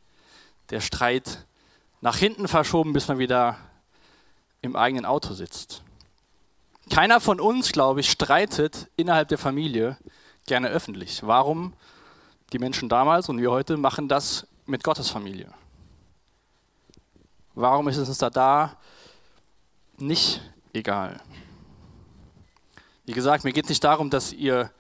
der 0.71 0.81
Streit 0.81 1.45
nach 2.01 2.17
hinten 2.17 2.47
verschoben, 2.47 2.93
bis 2.93 3.09
man 3.09 3.19
wieder 3.19 3.57
im 4.63 4.77
eigenen 4.77 5.07
Auto 5.07 5.35
sitzt? 5.35 5.83
Keiner 6.89 7.21
von 7.21 7.41
uns, 7.41 7.73
glaube 7.73 7.99
ich, 7.99 8.09
streitet 8.09 8.89
innerhalb 8.95 9.27
der 9.27 9.39
Familie 9.39 9.97
gerne 10.47 10.69
öffentlich. 10.69 11.27
Warum? 11.27 11.73
Die 12.53 12.61
Menschen 12.61 12.89
damals 12.89 13.29
und 13.29 13.41
wir 13.41 13.51
heute 13.51 13.77
machen 13.77 14.07
das 14.07 14.47
mit 14.67 14.85
Gottes 14.85 15.11
Familie. 15.11 15.53
Warum 17.57 17.89
ist 17.89 17.97
es 17.97 18.09
uns 18.09 18.19
da, 18.19 18.31
da 18.31 18.77
nicht 19.99 20.41
egal? 20.73 21.21
Wie 23.05 23.13
gesagt, 23.13 23.45
mir 23.45 23.53
geht 23.53 23.65
es 23.65 23.69
nicht 23.69 23.85
darum, 23.85 24.09
dass 24.09 24.33
ihr 24.33 24.71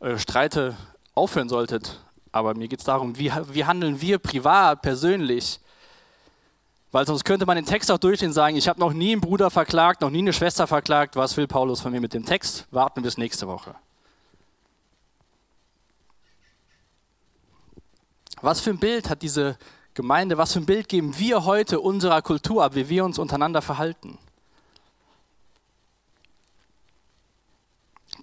eure 0.00 0.18
Streite 0.18 0.76
aufhören 1.14 1.48
solltet, 1.48 2.00
aber 2.32 2.54
mir 2.54 2.68
geht 2.68 2.80
es 2.80 2.84
darum, 2.84 3.18
wie, 3.18 3.30
wie 3.52 3.64
handeln 3.64 4.00
wir 4.00 4.18
privat, 4.18 4.82
persönlich. 4.82 5.60
Weil 6.92 7.06
sonst 7.06 7.24
könnte 7.24 7.44
man 7.44 7.56
den 7.56 7.66
Text 7.66 7.90
auch 7.90 7.98
durchlesen 7.98 8.28
und 8.28 8.34
sagen, 8.34 8.56
ich 8.56 8.68
habe 8.68 8.80
noch 8.80 8.92
nie 8.92 9.12
einen 9.12 9.20
Bruder 9.20 9.50
verklagt, 9.50 10.00
noch 10.00 10.10
nie 10.10 10.20
eine 10.20 10.32
Schwester 10.32 10.66
verklagt. 10.66 11.16
Was 11.16 11.36
will 11.36 11.46
Paulus 11.46 11.80
von 11.80 11.92
mir 11.92 12.00
mit 12.00 12.14
dem 12.14 12.24
Text? 12.24 12.66
Warten 12.70 13.02
bis 13.02 13.18
nächste 13.18 13.48
Woche. 13.48 13.74
Was 18.40 18.60
für 18.60 18.70
ein 18.70 18.78
Bild 18.78 19.10
hat 19.10 19.22
diese 19.22 19.58
Gemeinde, 19.94 20.38
was 20.38 20.52
für 20.52 20.60
ein 20.60 20.66
Bild 20.66 20.88
geben 20.88 21.18
wir 21.18 21.44
heute 21.44 21.80
unserer 21.80 22.22
Kultur 22.22 22.64
ab, 22.64 22.74
wie 22.74 22.88
wir 22.88 23.04
uns 23.04 23.18
untereinander 23.18 23.62
verhalten? 23.62 24.18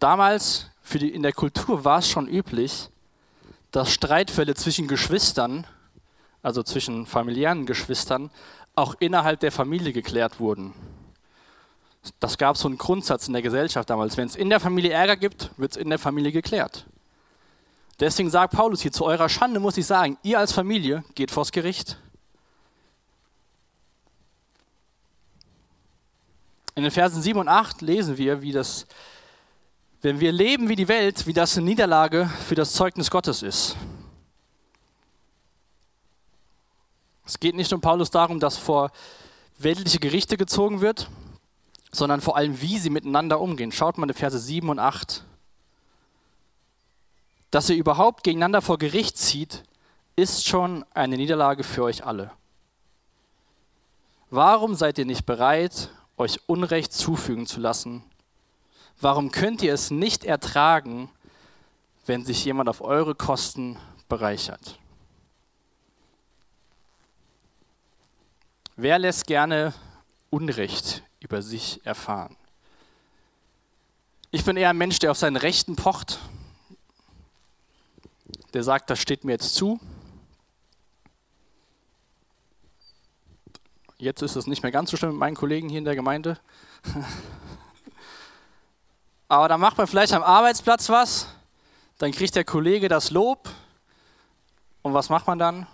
Damals 0.01 0.65
die, 0.93 1.09
in 1.09 1.21
der 1.21 1.31
Kultur 1.31 1.85
war 1.85 1.99
es 1.99 2.09
schon 2.09 2.27
üblich, 2.27 2.89
dass 3.69 3.93
Streitfälle 3.93 4.55
zwischen 4.55 4.87
Geschwistern, 4.87 5.67
also 6.41 6.63
zwischen 6.63 7.05
familiären 7.05 7.67
Geschwistern, 7.67 8.31
auch 8.73 8.95
innerhalb 8.99 9.39
der 9.41 9.51
Familie 9.51 9.93
geklärt 9.93 10.39
wurden. 10.39 10.73
Das 12.19 12.39
gab 12.39 12.57
so 12.57 12.67
einen 12.67 12.79
Grundsatz 12.79 13.27
in 13.27 13.33
der 13.33 13.43
Gesellschaft 13.43 13.91
damals. 13.91 14.17
Wenn 14.17 14.25
es 14.25 14.35
in 14.35 14.49
der 14.49 14.59
Familie 14.59 14.91
Ärger 14.91 15.17
gibt, 15.17 15.51
wird 15.57 15.73
es 15.73 15.77
in 15.77 15.89
der 15.89 15.99
Familie 15.99 16.31
geklärt. 16.31 16.87
Deswegen 17.99 18.31
sagt 18.31 18.55
Paulus 18.55 18.81
hier, 18.81 18.91
zu 18.91 19.05
eurer 19.05 19.29
Schande 19.29 19.59
muss 19.59 19.77
ich 19.77 19.85
sagen, 19.85 20.17
ihr 20.23 20.39
als 20.39 20.51
Familie 20.51 21.03
geht 21.13 21.29
vors 21.29 21.51
Gericht. 21.51 21.99
In 26.73 26.81
den 26.81 26.91
Versen 26.91 27.21
7 27.21 27.39
und 27.39 27.47
8 27.47 27.83
lesen 27.83 28.17
wir, 28.17 28.41
wie 28.41 28.51
das 28.51 28.87
wenn 30.01 30.19
wir 30.19 30.31
leben 30.31 30.67
wie 30.67 30.75
die 30.75 30.87
Welt, 30.87 31.27
wie 31.27 31.33
das 31.33 31.57
eine 31.57 31.65
Niederlage 31.65 32.29
für 32.47 32.55
das 32.55 32.73
Zeugnis 32.73 33.11
Gottes 33.11 33.43
ist. 33.43 33.75
Es 37.25 37.39
geht 37.39 37.55
nicht 37.55 37.71
um 37.71 37.81
Paulus 37.81 38.09
darum, 38.09 38.39
dass 38.39 38.57
vor 38.57 38.91
weltliche 39.59 39.99
Gerichte 39.99 40.37
gezogen 40.37 40.81
wird, 40.81 41.09
sondern 41.91 42.19
vor 42.19 42.35
allem, 42.35 42.61
wie 42.61 42.79
sie 42.79 42.89
miteinander 42.89 43.39
umgehen. 43.39 43.71
Schaut 43.71 43.97
mal 43.97 44.09
in 44.09 44.15
Verse 44.15 44.39
7 44.39 44.69
und 44.69 44.79
8. 44.79 45.23
Dass 47.51 47.69
ihr 47.69 47.75
überhaupt 47.75 48.23
gegeneinander 48.23 48.61
vor 48.61 48.77
Gericht 48.79 49.17
zieht, 49.17 49.63
ist 50.15 50.47
schon 50.47 50.83
eine 50.93 51.17
Niederlage 51.17 51.63
für 51.63 51.83
euch 51.83 52.05
alle. 52.05 52.31
Warum 54.29 54.75
seid 54.75 54.97
ihr 54.97 55.05
nicht 55.05 55.25
bereit, 55.25 55.89
euch 56.17 56.39
Unrecht 56.47 56.93
zufügen 56.93 57.45
zu 57.45 57.59
lassen 57.59 58.03
Warum 59.01 59.31
könnt 59.31 59.63
ihr 59.63 59.73
es 59.73 59.89
nicht 59.89 60.25
ertragen, 60.25 61.09
wenn 62.05 62.23
sich 62.23 62.45
jemand 62.45 62.69
auf 62.69 62.81
eure 62.81 63.15
Kosten 63.15 63.77
bereichert? 64.07 64.77
Wer 68.75 68.99
lässt 68.99 69.25
gerne 69.25 69.73
Unrecht 70.29 71.03
über 71.19 71.41
sich 71.41 71.83
erfahren? 71.83 72.37
Ich 74.29 74.45
bin 74.45 74.55
eher 74.55 74.69
ein 74.69 74.77
Mensch, 74.77 74.99
der 74.99 75.09
auf 75.09 75.17
seinen 75.17 75.35
Rechten 75.35 75.75
pocht, 75.75 76.19
der 78.53 78.63
sagt, 78.63 78.91
das 78.91 78.99
steht 78.99 79.23
mir 79.23 79.33
jetzt 79.33 79.55
zu. 79.55 79.79
Jetzt 83.97 84.21
ist 84.21 84.35
es 84.35 84.45
nicht 84.45 84.61
mehr 84.61 84.71
ganz 84.71 84.91
so 84.91 84.97
schlimm 84.97 85.11
mit 85.11 85.19
meinen 85.19 85.35
Kollegen 85.35 85.69
hier 85.69 85.79
in 85.79 85.85
der 85.85 85.95
Gemeinde. 85.95 86.39
Aber 89.31 89.47
dann 89.47 89.61
macht 89.61 89.77
man 89.77 89.87
vielleicht 89.87 90.11
am 90.11 90.23
Arbeitsplatz 90.23 90.89
was, 90.89 91.25
dann 91.99 92.11
kriegt 92.11 92.35
der 92.35 92.43
Kollege 92.43 92.89
das 92.89 93.11
Lob. 93.11 93.47
Und 94.81 94.93
was 94.93 95.07
macht 95.07 95.25
man 95.25 95.39
dann? 95.39 95.67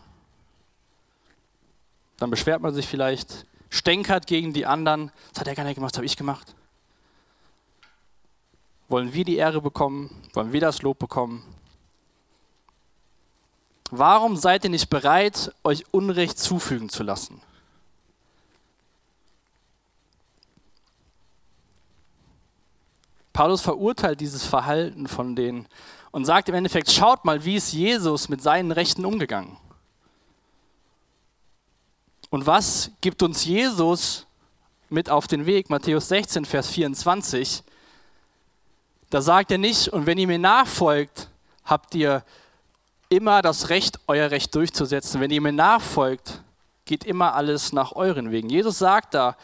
Dann 2.18 2.30
beschwert 2.30 2.62
man 2.62 2.76
sich 2.76 2.86
vielleicht, 2.88 3.48
stänkert 3.72 4.28
gegen 4.28 4.54
die 4.54 4.68
anderen. 4.68 5.12
Das 5.34 5.40
hat 5.40 5.48
er 5.48 5.56
gar 5.56 5.64
nicht 5.64 5.74
gemacht, 5.74 5.96
das 5.96 5.98
habe 5.98 6.06
ich 6.06 6.16
gemacht. 6.16 6.54
Wollen 8.90 9.12
wir 9.14 9.26
die 9.26 9.38
Ehre 9.38 9.60
bekommen? 9.60 10.12
Wollen 10.34 10.54
wir 10.54 10.62
das 10.62 10.84
Lob 10.84 11.00
bekommen? 11.00 11.42
Warum 13.90 14.38
seid 14.38 14.66
ihr 14.66 14.70
nicht 14.70 14.92
bereit, 14.92 15.52
euch 15.64 15.84
Unrecht 15.92 16.38
zufügen 16.38 16.90
zu 16.90 17.02
lassen? 17.02 17.42
Paulus 23.38 23.62
verurteilt 23.62 24.20
dieses 24.20 24.44
Verhalten 24.48 25.08
von 25.08 25.36
denen 25.36 25.68
und 26.10 26.26
sagt 26.26 26.50
im 26.50 26.56
Endeffekt, 26.56 26.90
schaut 26.90 27.24
mal, 27.24 27.46
wie 27.46 27.58
ist 27.58 27.72
Jesus 27.72 28.30
mit 28.30 28.42
seinen 28.42 28.72
Rechten 28.72 29.06
umgegangen? 29.06 29.58
Und 32.32 32.48
was 32.48 32.90
gibt 33.00 33.22
uns 33.22 33.46
Jesus 33.46 34.26
mit 34.90 35.12
auf 35.12 35.28
den 35.28 35.46
Weg? 35.46 35.70
Matthäus 35.70 36.08
16, 36.08 36.46
Vers 36.46 36.68
24. 36.70 37.62
Da 39.12 39.22
sagt 39.22 39.52
er 39.52 39.60
nicht, 39.60 39.90
und 39.90 40.08
wenn 40.08 40.18
ihr 40.18 40.26
mir 40.26 40.40
nachfolgt, 40.40 41.30
habt 41.64 41.94
ihr 41.94 42.24
immer 43.08 43.44
das 43.44 43.70
Recht, 43.70 44.00
euer 44.08 44.32
Recht 44.32 44.56
durchzusetzen. 44.56 45.22
Wenn 45.22 45.30
ihr 45.30 45.42
mir 45.42 45.52
nachfolgt, 45.52 46.42
geht 46.86 47.04
immer 47.04 47.36
alles 47.36 47.72
nach 47.72 47.92
euren 47.92 48.32
Wegen. 48.32 48.50
Jesus 48.50 48.80
sagt 48.80 49.14
da, 49.14 49.38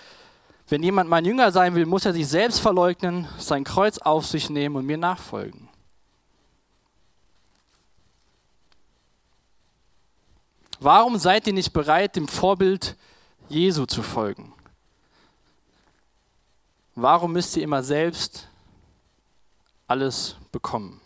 wenn 0.70 0.82
jemand 0.82 1.10
mein 1.10 1.26
Jünger 1.26 1.52
sein 1.52 1.76
will, 1.76 1.86
muss 1.86 2.06
er 2.06 2.14
sich 2.14 2.28
selbst 2.28 2.60
verleugnen, 2.60 3.28
sein 3.38 3.64
Kreuz 3.64 3.98
auf 3.98 4.26
sich 4.26 4.50
nehmen 4.50 4.76
und 4.76 4.86
mir 4.86 4.98
nachfolgen. 4.98 5.70
Warum 10.80 11.18
seid 11.18 11.48
ihr 11.48 11.54
nicht 11.54 11.72
bereit, 11.72 12.16
dem 12.16 12.28
Vorbild 12.28 12.98
Jesu 13.48 13.86
zu 13.86 14.02
folgen? 14.02 14.54
Warum 16.96 17.34
müsst 17.34 17.56
ihr 17.56 17.64
immer 17.64 17.84
selbst 17.84 18.50
alles 19.88 20.36
bekommen? 20.52 21.00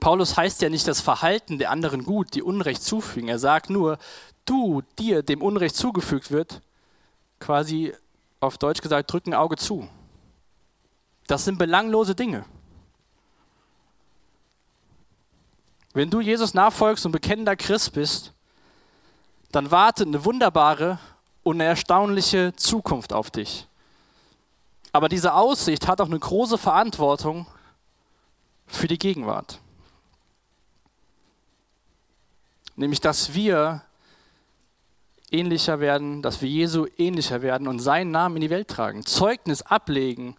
Paulus 0.00 0.36
heißt 0.36 0.60
ja 0.60 0.68
nicht 0.68 0.86
das 0.86 1.00
Verhalten 1.00 1.58
der 1.58 1.70
anderen 1.70 2.04
gut, 2.04 2.34
die 2.34 2.42
Unrecht 2.42 2.82
zufügen. 2.82 3.28
Er 3.28 3.38
sagt 3.38 3.70
nur, 3.70 3.98
du, 4.44 4.82
dir, 4.98 5.22
dem 5.22 5.40
Unrecht 5.40 5.76
zugefügt 5.76 6.30
wird, 6.30 6.60
quasi 7.44 7.94
auf 8.40 8.56
Deutsch 8.56 8.80
gesagt, 8.80 9.12
drücken 9.12 9.34
Auge 9.34 9.56
zu. 9.56 9.86
Das 11.26 11.44
sind 11.44 11.58
belanglose 11.58 12.14
Dinge. 12.14 12.46
Wenn 15.92 16.10
du 16.10 16.20
Jesus 16.20 16.54
nachfolgst 16.54 17.04
und 17.04 17.12
bekennender 17.12 17.54
Christ 17.54 17.92
bist, 17.92 18.32
dann 19.52 19.70
wartet 19.70 20.08
eine 20.08 20.24
wunderbare 20.24 20.98
und 21.42 21.56
eine 21.56 21.64
erstaunliche 21.64 22.54
Zukunft 22.56 23.12
auf 23.12 23.30
dich. 23.30 23.68
Aber 24.90 25.08
diese 25.08 25.34
Aussicht 25.34 25.86
hat 25.86 26.00
auch 26.00 26.06
eine 26.06 26.18
große 26.18 26.56
Verantwortung 26.56 27.46
für 28.66 28.88
die 28.88 28.98
Gegenwart. 28.98 29.60
Nämlich, 32.74 33.00
dass 33.00 33.34
wir 33.34 33.82
ähnlicher 35.34 35.80
werden, 35.80 36.22
dass 36.22 36.40
wir 36.40 36.48
Jesu 36.48 36.86
ähnlicher 36.96 37.42
werden 37.42 37.68
und 37.68 37.80
seinen 37.80 38.10
Namen 38.10 38.36
in 38.36 38.42
die 38.42 38.50
Welt 38.50 38.68
tragen, 38.68 39.04
Zeugnis 39.04 39.62
ablegen, 39.62 40.36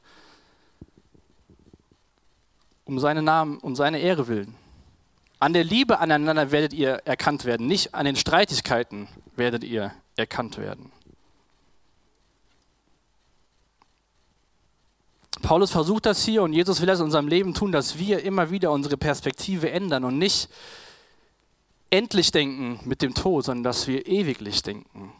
um 2.85 2.99
seinen 2.99 3.25
Namen, 3.25 3.57
um 3.57 3.75
seine 3.75 3.99
Ehre 3.99 4.27
willen. 4.27 4.55
An 5.39 5.53
der 5.53 5.63
Liebe 5.63 5.99
aneinander 5.99 6.51
werdet 6.51 6.73
ihr 6.73 7.01
erkannt 7.05 7.45
werden, 7.45 7.67
nicht 7.67 7.93
an 7.93 8.05
den 8.05 8.15
Streitigkeiten 8.15 9.07
werdet 9.35 9.63
ihr 9.63 9.91
erkannt 10.15 10.57
werden. 10.57 10.91
Paulus 15.41 15.71
versucht 15.71 16.05
das 16.05 16.23
hier 16.23 16.41
und 16.43 16.53
Jesus 16.53 16.79
will 16.79 16.87
das 16.87 16.99
in 16.99 17.05
unserem 17.05 17.27
Leben 17.27 17.53
tun, 17.53 17.71
dass 17.71 17.99
wir 17.99 18.23
immer 18.23 18.49
wieder 18.49 18.71
unsere 18.71 18.97
Perspektive 18.97 19.69
ändern 19.69 20.05
und 20.05 20.17
nicht 20.17 20.49
endlich 21.89 22.31
denken 22.31 22.79
mit 22.85 23.01
dem 23.01 23.13
Tod, 23.13 23.45
sondern 23.45 23.63
dass 23.63 23.87
wir 23.87 24.07
ewiglich 24.07 24.61
denken. 24.61 25.13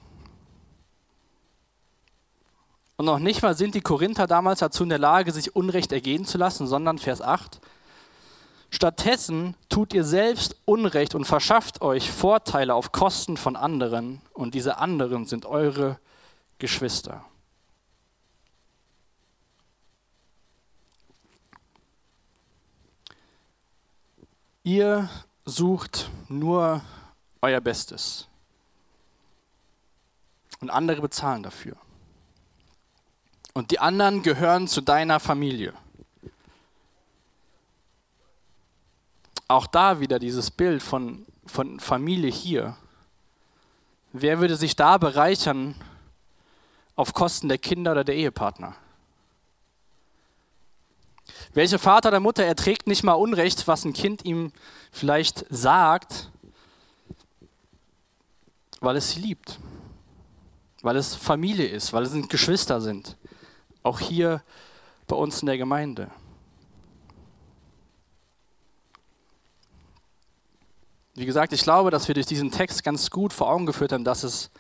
Und 2.98 3.06
noch 3.06 3.20
nicht 3.20 3.42
mal 3.42 3.56
sind 3.56 3.76
die 3.76 3.82
Korinther 3.82 4.28
damals 4.28 4.60
dazu 4.60 4.84
in 4.84 4.90
der 4.90 5.00
Lage, 5.00 5.32
sich 5.32 5.56
Unrecht 5.56 5.92
ergehen 5.92 6.26
zu 6.26 6.38
lassen, 6.38 6.66
sondern 6.66 6.98
Vers 6.98 7.22
8, 7.22 7.60
Stattdessen 8.70 9.56
tut 9.70 9.94
ihr 9.94 10.04
selbst 10.04 10.58
Unrecht 10.66 11.16
und 11.16 11.26
verschafft 11.26 11.82
euch 11.82 12.12
Vorteile 12.12 12.74
auf 12.74 12.92
Kosten 12.92 13.38
von 13.38 13.56
anderen 13.56 14.22
und 14.34 14.54
diese 14.54 14.80
anderen 14.80 15.26
sind 15.26 15.46
eure 15.46 16.00
Geschwister. 16.60 17.24
Ihr 24.64 25.10
sucht 25.46 26.10
nur 26.28 26.82
euer 27.42 27.62
Bestes 27.62 28.28
und 30.60 30.72
andere 30.72 31.02
bezahlen 31.02 31.44
dafür. 31.44 31.78
Und 33.54 33.72
die 33.72 33.80
anderen 33.80 34.24
gehören 34.24 34.68
zu 34.68 34.82
deiner 34.82 35.20
Familie. 35.20 35.74
Auch 39.48 39.68
da 39.68 40.00
wieder 40.00 40.18
dieses 40.20 40.50
Bild 40.50 40.82
von, 40.82 41.26
von 41.46 41.80
Familie 41.80 42.32
hier. 42.32 42.76
Wer 44.12 44.40
würde 44.40 44.56
sich 44.56 44.76
da 44.76 44.98
bereichern 44.98 45.76
auf 46.96 47.14
Kosten 47.14 47.48
der 47.48 47.60
Kinder 47.60 47.92
oder 47.92 48.04
der 48.04 48.16
Ehepartner? 48.16 48.76
Welcher 51.56 51.80
Vater 51.80 52.10
oder 52.10 52.20
Mutter 52.20 52.44
erträgt 52.44 52.86
nicht 52.86 53.04
mal 53.04 53.14
Unrecht, 53.14 53.66
was 53.66 53.86
ein 53.86 53.94
Kind 53.94 54.26
ihm 54.26 54.52
vielleicht 54.92 55.46
sagt, 55.50 56.30
weil 58.82 58.98
es 58.98 59.12
sie 59.12 59.22
liebt, 59.22 59.58
weil 60.82 60.98
es 60.98 61.16
Familie 61.16 61.66
ist, 61.66 61.94
weil 61.94 62.04
es 62.04 62.28
Geschwister 62.28 62.82
sind. 62.82 63.16
Auch 63.84 64.02
hier 64.02 64.44
bei 65.08 65.16
uns 65.16 65.42
in 65.42 65.46
der 65.46 65.58
Gemeinde. 65.58 66.12
Wie 71.14 71.26
gesagt, 71.26 71.54
ich 71.54 71.62
glaube, 71.62 71.90
dass 71.90 72.10
wir 72.10 72.16
durch 72.16 72.28
diesen 72.28 72.52
Text 72.52 72.84
ganz 72.84 73.10
gut 73.10 73.32
vor 73.32 73.50
Augen 73.50 73.66
geführt 73.66 73.94
haben, 73.94 74.04
dass 74.04 74.24
es 74.24 74.52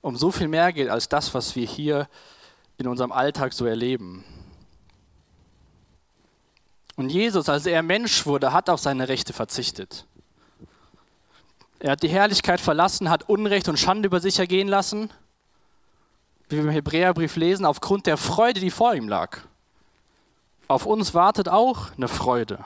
um 0.00 0.16
so 0.16 0.30
viel 0.30 0.48
mehr 0.48 0.72
geht 0.72 0.88
als 0.88 1.10
das, 1.10 1.34
was 1.34 1.56
wir 1.56 1.66
hier 1.66 2.08
in 2.78 2.88
unserem 2.88 3.12
Alltag 3.12 3.52
so 3.52 3.66
erleben. 3.66 4.24
Und 6.96 7.10
Jesus, 7.10 7.48
als 7.48 7.66
er 7.66 7.82
Mensch 7.82 8.26
wurde, 8.26 8.52
hat 8.52 8.68
auf 8.68 8.80
seine 8.80 9.08
Rechte 9.08 9.32
verzichtet. 9.32 10.06
Er 11.78 11.92
hat 11.92 12.02
die 12.02 12.08
Herrlichkeit 12.08 12.60
verlassen, 12.60 13.10
hat 13.10 13.28
Unrecht 13.28 13.68
und 13.68 13.78
Schande 13.78 14.06
über 14.06 14.20
sich 14.20 14.38
ergehen 14.38 14.68
lassen, 14.68 15.10
wie 16.48 16.56
wir 16.56 16.64
im 16.64 16.70
Hebräerbrief 16.70 17.36
lesen, 17.36 17.64
aufgrund 17.64 18.06
der 18.06 18.16
Freude, 18.16 18.60
die 18.60 18.70
vor 18.70 18.94
ihm 18.94 19.08
lag. 19.08 19.38
Auf 20.68 20.86
uns 20.86 21.12
wartet 21.12 21.48
auch 21.48 21.90
eine 21.96 22.08
Freude. 22.08 22.64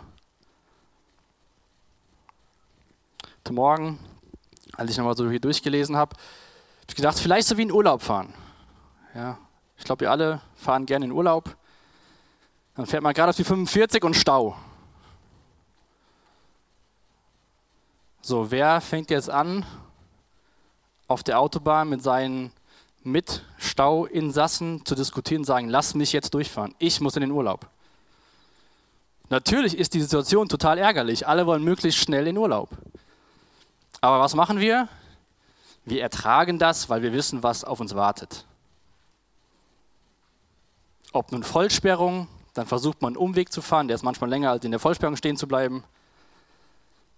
Heute 3.38 3.54
Morgen, 3.54 3.98
als 4.76 4.90
ich 4.90 4.98
nochmal 4.98 5.16
so 5.16 5.30
hier 5.30 5.40
durchgelesen 5.40 5.96
habe, 5.96 6.14
habe 6.16 6.86
ich 6.88 6.94
gedacht, 6.96 7.18
vielleicht 7.18 7.48
so 7.48 7.56
wie 7.56 7.62
in 7.62 7.72
Urlaub 7.72 8.02
fahren. 8.02 8.34
Ja, 9.14 9.38
ich 9.78 9.84
glaube, 9.84 10.00
wir 10.00 10.10
alle 10.10 10.40
fahren 10.56 10.84
gerne 10.84 11.06
in 11.06 11.12
Urlaub. 11.12 11.56
Dann 12.76 12.86
fährt 12.86 13.02
man 13.02 13.14
gerade 13.14 13.30
auf 13.30 13.36
die 13.36 13.44
45 13.44 14.04
und 14.04 14.14
Stau. 14.14 14.56
So, 18.20 18.50
wer 18.50 18.80
fängt 18.80 19.10
jetzt 19.10 19.30
an, 19.30 19.64
auf 21.08 21.22
der 21.22 21.40
Autobahn 21.40 21.88
mit 21.88 22.02
seinen 22.02 22.52
Mitstauinsassen 23.02 24.84
zu 24.84 24.94
diskutieren 24.94 25.42
und 25.42 25.46
sagen, 25.46 25.68
lass 25.68 25.94
mich 25.94 26.12
jetzt 26.12 26.34
durchfahren, 26.34 26.74
ich 26.78 27.00
muss 27.00 27.14
in 27.14 27.20
den 27.20 27.30
Urlaub. 27.30 27.68
Natürlich 29.28 29.78
ist 29.78 29.94
die 29.94 30.02
Situation 30.02 30.48
total 30.48 30.78
ärgerlich. 30.78 31.26
Alle 31.26 31.46
wollen 31.46 31.64
möglichst 31.64 32.00
schnell 32.00 32.26
in 32.26 32.36
Urlaub. 32.36 32.70
Aber 34.00 34.20
was 34.20 34.34
machen 34.34 34.60
wir? 34.60 34.88
Wir 35.84 36.02
ertragen 36.02 36.58
das, 36.58 36.88
weil 36.90 37.02
wir 37.02 37.12
wissen, 37.12 37.42
was 37.42 37.64
auf 37.64 37.80
uns 37.80 37.94
wartet. 37.94 38.44
Ob 41.12 41.32
nun 41.32 41.42
Vollsperrung, 41.42 42.28
dann 42.57 42.66
versucht 42.66 43.03
man 43.03 43.11
einen 43.11 43.16
Umweg 43.16 43.53
zu 43.53 43.62
fahren, 43.62 43.88
der 43.88 43.95
ist 43.95 44.03
manchmal 44.03 44.31
länger 44.31 44.51
als 44.51 44.64
in 44.64 44.71
der 44.71 44.81
Vollsperrung 44.81 45.16
stehen 45.16 45.37
zu 45.37 45.47
bleiben. 45.47 45.85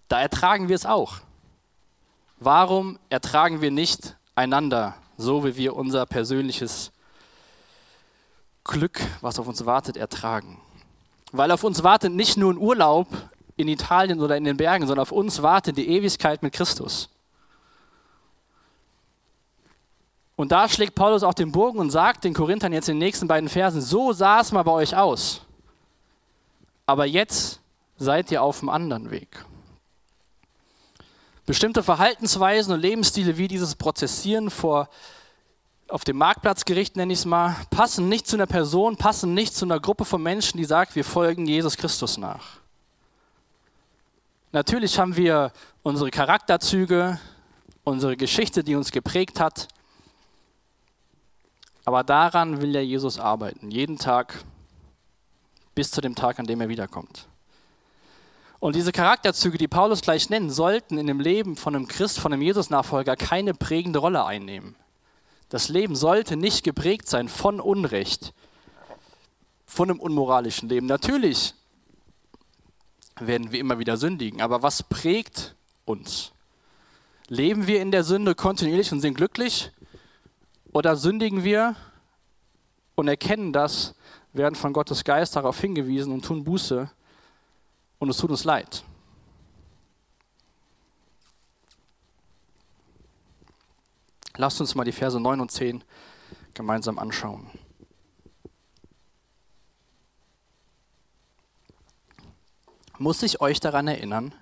Da 0.07 0.19
ertragen 0.19 0.69
wir 0.69 0.75
es 0.75 0.85
auch. 0.85 1.17
Warum 2.39 2.99
ertragen 3.09 3.61
wir 3.61 3.71
nicht 3.71 4.15
einander, 4.35 4.95
so 5.17 5.43
wie 5.43 5.57
wir 5.57 5.75
unser 5.75 6.05
persönliches 6.05 6.91
Glück, 8.63 9.01
was 9.21 9.39
auf 9.39 9.47
uns 9.47 9.65
wartet, 9.65 9.97
ertragen. 9.97 10.61
Weil 11.31 11.51
auf 11.51 11.63
uns 11.63 11.83
wartet 11.83 12.13
nicht 12.13 12.37
nur 12.37 12.53
ein 12.53 12.57
Urlaub 12.57 13.07
in 13.57 13.67
Italien 13.67 14.21
oder 14.21 14.37
in 14.37 14.43
den 14.43 14.57
Bergen, 14.57 14.87
sondern 14.87 15.01
auf 15.01 15.11
uns 15.11 15.41
wartet 15.41 15.77
die 15.77 15.89
Ewigkeit 15.89 16.43
mit 16.43 16.53
Christus. 16.53 17.09
Und 20.39 20.53
da 20.53 20.69
schlägt 20.69 20.95
Paulus 20.95 21.23
auch 21.23 21.33
den 21.33 21.51
Bogen 21.51 21.79
und 21.79 21.89
sagt 21.89 22.23
den 22.23 22.33
Korinthern 22.33 22.71
jetzt 22.71 22.87
in 22.87 22.95
den 22.95 23.05
nächsten 23.05 23.27
beiden 23.27 23.49
Versen, 23.49 23.81
so 23.81 24.13
sah 24.13 24.39
es 24.39 24.53
mal 24.53 24.63
bei 24.63 24.71
euch 24.71 24.95
aus. 24.95 25.41
Aber 26.85 27.05
jetzt 27.05 27.59
seid 27.97 28.31
ihr 28.31 28.41
auf 28.41 28.61
einem 28.61 28.69
anderen 28.69 29.11
Weg. 29.11 29.43
Bestimmte 31.45 31.83
Verhaltensweisen 31.83 32.73
und 32.73 32.79
Lebensstile 32.79 33.37
wie 33.37 33.49
dieses 33.49 33.75
Prozessieren 33.75 34.49
vor 34.49 34.87
auf 35.89 36.05
dem 36.05 36.15
Marktplatzgericht 36.15 36.95
nenne 36.95 37.11
ich 37.11 37.19
es 37.19 37.25
mal, 37.25 37.57
passen 37.69 38.07
nicht 38.07 38.25
zu 38.25 38.37
einer 38.37 38.47
Person, 38.47 38.95
passen 38.95 39.33
nicht 39.33 39.53
zu 39.53 39.65
einer 39.65 39.81
Gruppe 39.81 40.05
von 40.05 40.23
Menschen, 40.23 40.57
die 40.57 40.63
sagt, 40.63 40.95
wir 40.95 41.03
folgen 41.03 41.47
Jesus 41.47 41.75
Christus 41.75 42.17
nach. 42.17 42.61
Natürlich 44.53 44.97
haben 44.97 45.17
wir 45.17 45.51
unsere 45.83 46.11
Charakterzüge, 46.11 47.19
unsere 47.83 48.15
Geschichte, 48.15 48.63
die 48.63 48.75
uns 48.75 48.93
geprägt 48.93 49.41
hat, 49.41 49.67
aber 51.89 52.03
daran 52.03 52.61
will 52.61 52.75
ja 52.75 52.81
Jesus 52.81 53.17
arbeiten, 53.17 53.71
jeden 53.71 53.97
Tag 53.97 54.43
bis 55.73 55.89
zu 55.89 56.01
dem 56.01 56.13
Tag, 56.13 56.37
an 56.37 56.45
dem 56.45 56.61
er 56.61 56.69
wiederkommt. 56.69 57.27
Und 58.59 58.75
diese 58.75 58.91
Charakterzüge, 58.91 59.57
die 59.57 59.67
Paulus 59.67 60.01
gleich 60.01 60.29
nennt, 60.29 60.53
sollten 60.53 60.99
in 60.99 61.07
dem 61.07 61.19
Leben 61.19 61.55
von 61.55 61.75
einem 61.75 61.87
Christ, 61.87 62.19
von 62.19 62.31
einem 62.31 62.43
Jesus-Nachfolger 62.43 63.15
keine 63.15 63.55
prägende 63.55 63.97
Rolle 63.97 64.23
einnehmen. 64.23 64.75
Das 65.49 65.67
Leben 65.67 65.95
sollte 65.95 66.37
nicht 66.37 66.63
geprägt 66.63 67.09
sein 67.09 67.27
von 67.27 67.59
Unrecht, 67.59 68.35
von 69.65 69.89
einem 69.89 69.99
unmoralischen 69.99 70.69
Leben. 70.69 70.85
Natürlich 70.85 71.55
werden 73.19 73.51
wir 73.51 73.59
immer 73.59 73.79
wieder 73.79 73.97
sündigen, 73.97 74.41
aber 74.41 74.61
was 74.61 74.83
prägt 74.83 75.55
uns? 75.85 76.33
Leben 77.29 77.65
wir 77.65 77.81
in 77.81 77.89
der 77.89 78.03
Sünde 78.03 78.35
kontinuierlich 78.35 78.91
und 78.91 79.01
sind 79.01 79.15
glücklich? 79.15 79.71
Oder 80.71 80.95
sündigen 80.95 81.43
wir 81.43 81.75
und 82.95 83.07
erkennen 83.07 83.53
das, 83.53 83.95
werden 84.33 84.55
von 84.55 84.73
Gottes 84.73 85.03
Geist 85.03 85.35
darauf 85.35 85.59
hingewiesen 85.59 86.13
und 86.13 86.23
tun 86.23 86.43
Buße 86.43 86.89
und 87.97 88.09
es 88.09 88.17
tut 88.17 88.29
uns 88.29 88.43
leid? 88.43 88.83
Lasst 94.37 94.61
uns 94.61 94.75
mal 94.75 94.85
die 94.85 94.91
Verse 94.91 95.19
9 95.19 95.41
und 95.41 95.51
10 95.51 95.83
gemeinsam 96.53 96.97
anschauen. 96.97 97.47
Muss 102.97 103.23
ich 103.23 103.41
euch 103.41 103.59
daran 103.59 103.87
erinnern, 103.87 104.33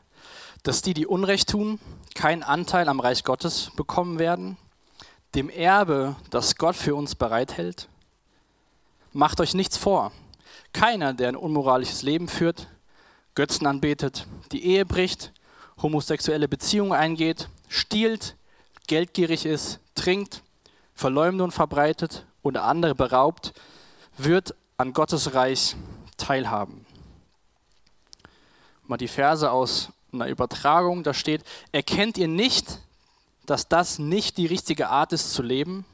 dass 0.64 0.82
die, 0.82 0.94
die 0.94 1.08
Unrecht 1.08 1.50
tun, 1.50 1.80
keinen 2.16 2.44
Anteil 2.44 2.90
am 2.90 3.00
Reich 3.00 3.24
Gottes 3.24 3.72
bekommen 3.76 4.20
werden, 4.20 4.58
dem 5.38 5.50
Erbe, 5.52 6.16
das 6.32 6.56
Gott 6.56 6.76
für 6.76 6.96
uns 6.96 7.14
bereithält? 7.14 7.88
Macht 9.14 9.40
euch 9.40 9.54
nichts 9.54 9.78
vor. 9.78 10.12
Keiner, 10.74 11.14
der 11.14 11.28
ein 11.28 11.36
unmoralisches 11.36 12.02
Leben 12.02 12.28
führt, 12.28 12.68
Götzen 13.36 13.68
anbetet, 13.68 14.26
die 14.52 14.66
Ehe 14.66 14.84
bricht, 14.84 15.32
homosexuelle 15.80 16.48
Beziehungen 16.48 16.94
eingeht, 16.94 17.50
stiehlt, 17.70 18.36
geldgierig 18.88 19.46
ist, 19.46 19.80
trinkt, 19.94 20.42
Verleumdung 20.96 21.52
verbreitet 21.52 22.26
oder 22.42 22.64
andere 22.64 22.96
beraubt, 22.96 23.54
wird 24.18 24.56
an 24.78 24.92
Gottes 24.92 25.36
Reich 25.36 25.76
teilhaben. 26.18 26.84
Mal 28.88 28.98
die 28.98 29.08
Verse 29.08 29.52
aus 29.52 29.90
einer 30.12 30.30
Übertragung, 30.30 31.04
da 31.04 31.14
steht, 31.14 31.44
erkennt 31.72 32.18
ihr 32.18 32.28
nicht, 32.28 32.80
dass 33.48 33.68
das 33.68 33.98
nicht 33.98 34.38
die 34.38 34.46
richtige 34.46 34.90
Art 34.90 35.14
ist 35.14 35.34
zu 35.34 35.42
leben? 35.42 35.86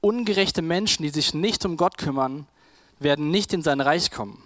Ungerechte 0.00 0.62
Menschen, 0.62 1.02
die 1.02 1.10
sich 1.10 1.34
nicht 1.34 1.64
um 1.66 1.76
Gott 1.76 1.98
kümmern, 1.98 2.46
werden 2.98 3.30
nicht 3.30 3.52
in 3.52 3.62
sein 3.62 3.80
Reich 3.80 4.10
kommen. 4.10 4.42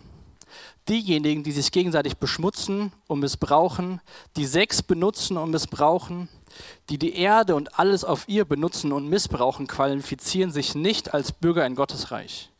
Diejenigen, 0.89 1.45
die 1.45 1.53
sich 1.53 1.71
gegenseitig 1.71 2.17
beschmutzen 2.17 2.93
und 3.07 3.21
missbrauchen, 3.21 4.01
die 4.37 4.47
Sex 4.47 4.83
benutzen 4.83 5.37
und 5.37 5.51
missbrauchen, 5.51 6.29
die 6.89 6.99
die 6.99 7.15
Erde 7.15 7.55
und 7.55 7.79
alles 7.79 8.05
auf 8.05 8.27
ihr 8.27 8.47
benutzen 8.47 8.93
und 8.93 9.07
missbrauchen, 9.09 9.67
qualifizieren 9.67 10.51
sich 10.51 10.75
nicht 10.75 11.13
als 11.13 11.33
Bürger 11.33 11.67
in 11.67 11.75
Gottes 11.75 12.11
Reich. 12.11 12.51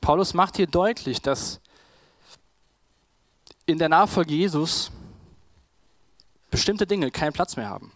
Paulus 0.00 0.34
macht 0.34 0.56
hier 0.58 0.66
deutlich, 0.66 1.22
dass 1.22 1.60
in 3.66 3.78
der 3.78 3.88
Nachfolge 3.88 4.34
Jesus 4.34 4.90
bestimmte 6.50 6.86
Dinge 6.86 7.10
keinen 7.10 7.32
Platz 7.32 7.56
mehr 7.56 7.68
haben. 7.68 7.92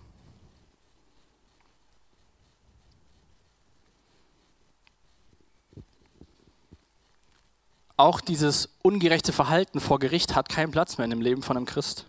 Auch 7.96 8.20
dieses 8.20 8.68
ungerechte 8.82 9.32
Verhalten 9.32 9.80
vor 9.80 9.98
Gericht 9.98 10.36
hat 10.36 10.48
keinen 10.48 10.70
Platz 10.70 10.98
mehr 10.98 11.04
in 11.04 11.10
dem 11.10 11.20
Leben 11.20 11.42
von 11.42 11.56
einem 11.56 11.66
Christ. 11.66 12.06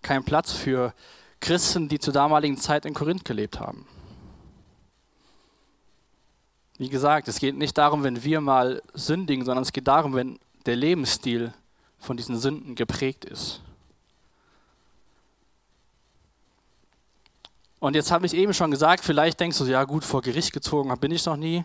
Keinen 0.00 0.24
Platz 0.24 0.52
für 0.52 0.94
Christen, 1.40 1.88
die 1.88 1.98
zur 1.98 2.14
damaligen 2.14 2.56
Zeit 2.56 2.86
in 2.86 2.94
Korinth 2.94 3.24
gelebt 3.24 3.60
haben. 3.60 3.86
Wie 6.78 6.88
gesagt, 6.88 7.28
es 7.28 7.38
geht 7.38 7.56
nicht 7.56 7.76
darum, 7.76 8.04
wenn 8.04 8.24
wir 8.24 8.40
mal 8.40 8.82
sündigen, 8.94 9.44
sondern 9.44 9.62
es 9.62 9.72
geht 9.72 9.86
darum, 9.86 10.14
wenn 10.14 10.38
der 10.64 10.76
Lebensstil 10.76 11.52
von 12.02 12.16
diesen 12.16 12.36
Sünden 12.36 12.74
geprägt 12.74 13.24
ist. 13.24 13.60
Und 17.78 17.94
jetzt 17.94 18.10
habe 18.10 18.26
ich 18.26 18.34
eben 18.34 18.54
schon 18.54 18.70
gesagt, 18.70 19.04
vielleicht 19.04 19.40
denkst 19.40 19.58
du, 19.58 19.64
ja 19.64 19.84
gut, 19.84 20.04
vor 20.04 20.22
Gericht 20.22 20.52
gezogen 20.52 20.94
bin 21.00 21.10
ich 21.10 21.24
noch 21.26 21.36
nie. 21.36 21.64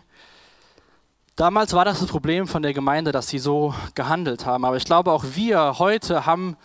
Damals 1.36 1.72
war 1.72 1.84
das 1.84 2.00
das 2.00 2.08
Problem 2.08 2.48
von 2.48 2.62
der 2.62 2.72
Gemeinde, 2.72 3.12
dass 3.12 3.28
sie 3.28 3.38
so 3.38 3.74
gehandelt 3.94 4.44
haben. 4.44 4.64
Aber 4.64 4.76
ich 4.76 4.84
glaube, 4.84 5.12
auch 5.12 5.24
wir 5.34 5.78
heute 5.78 6.26
haben 6.26 6.56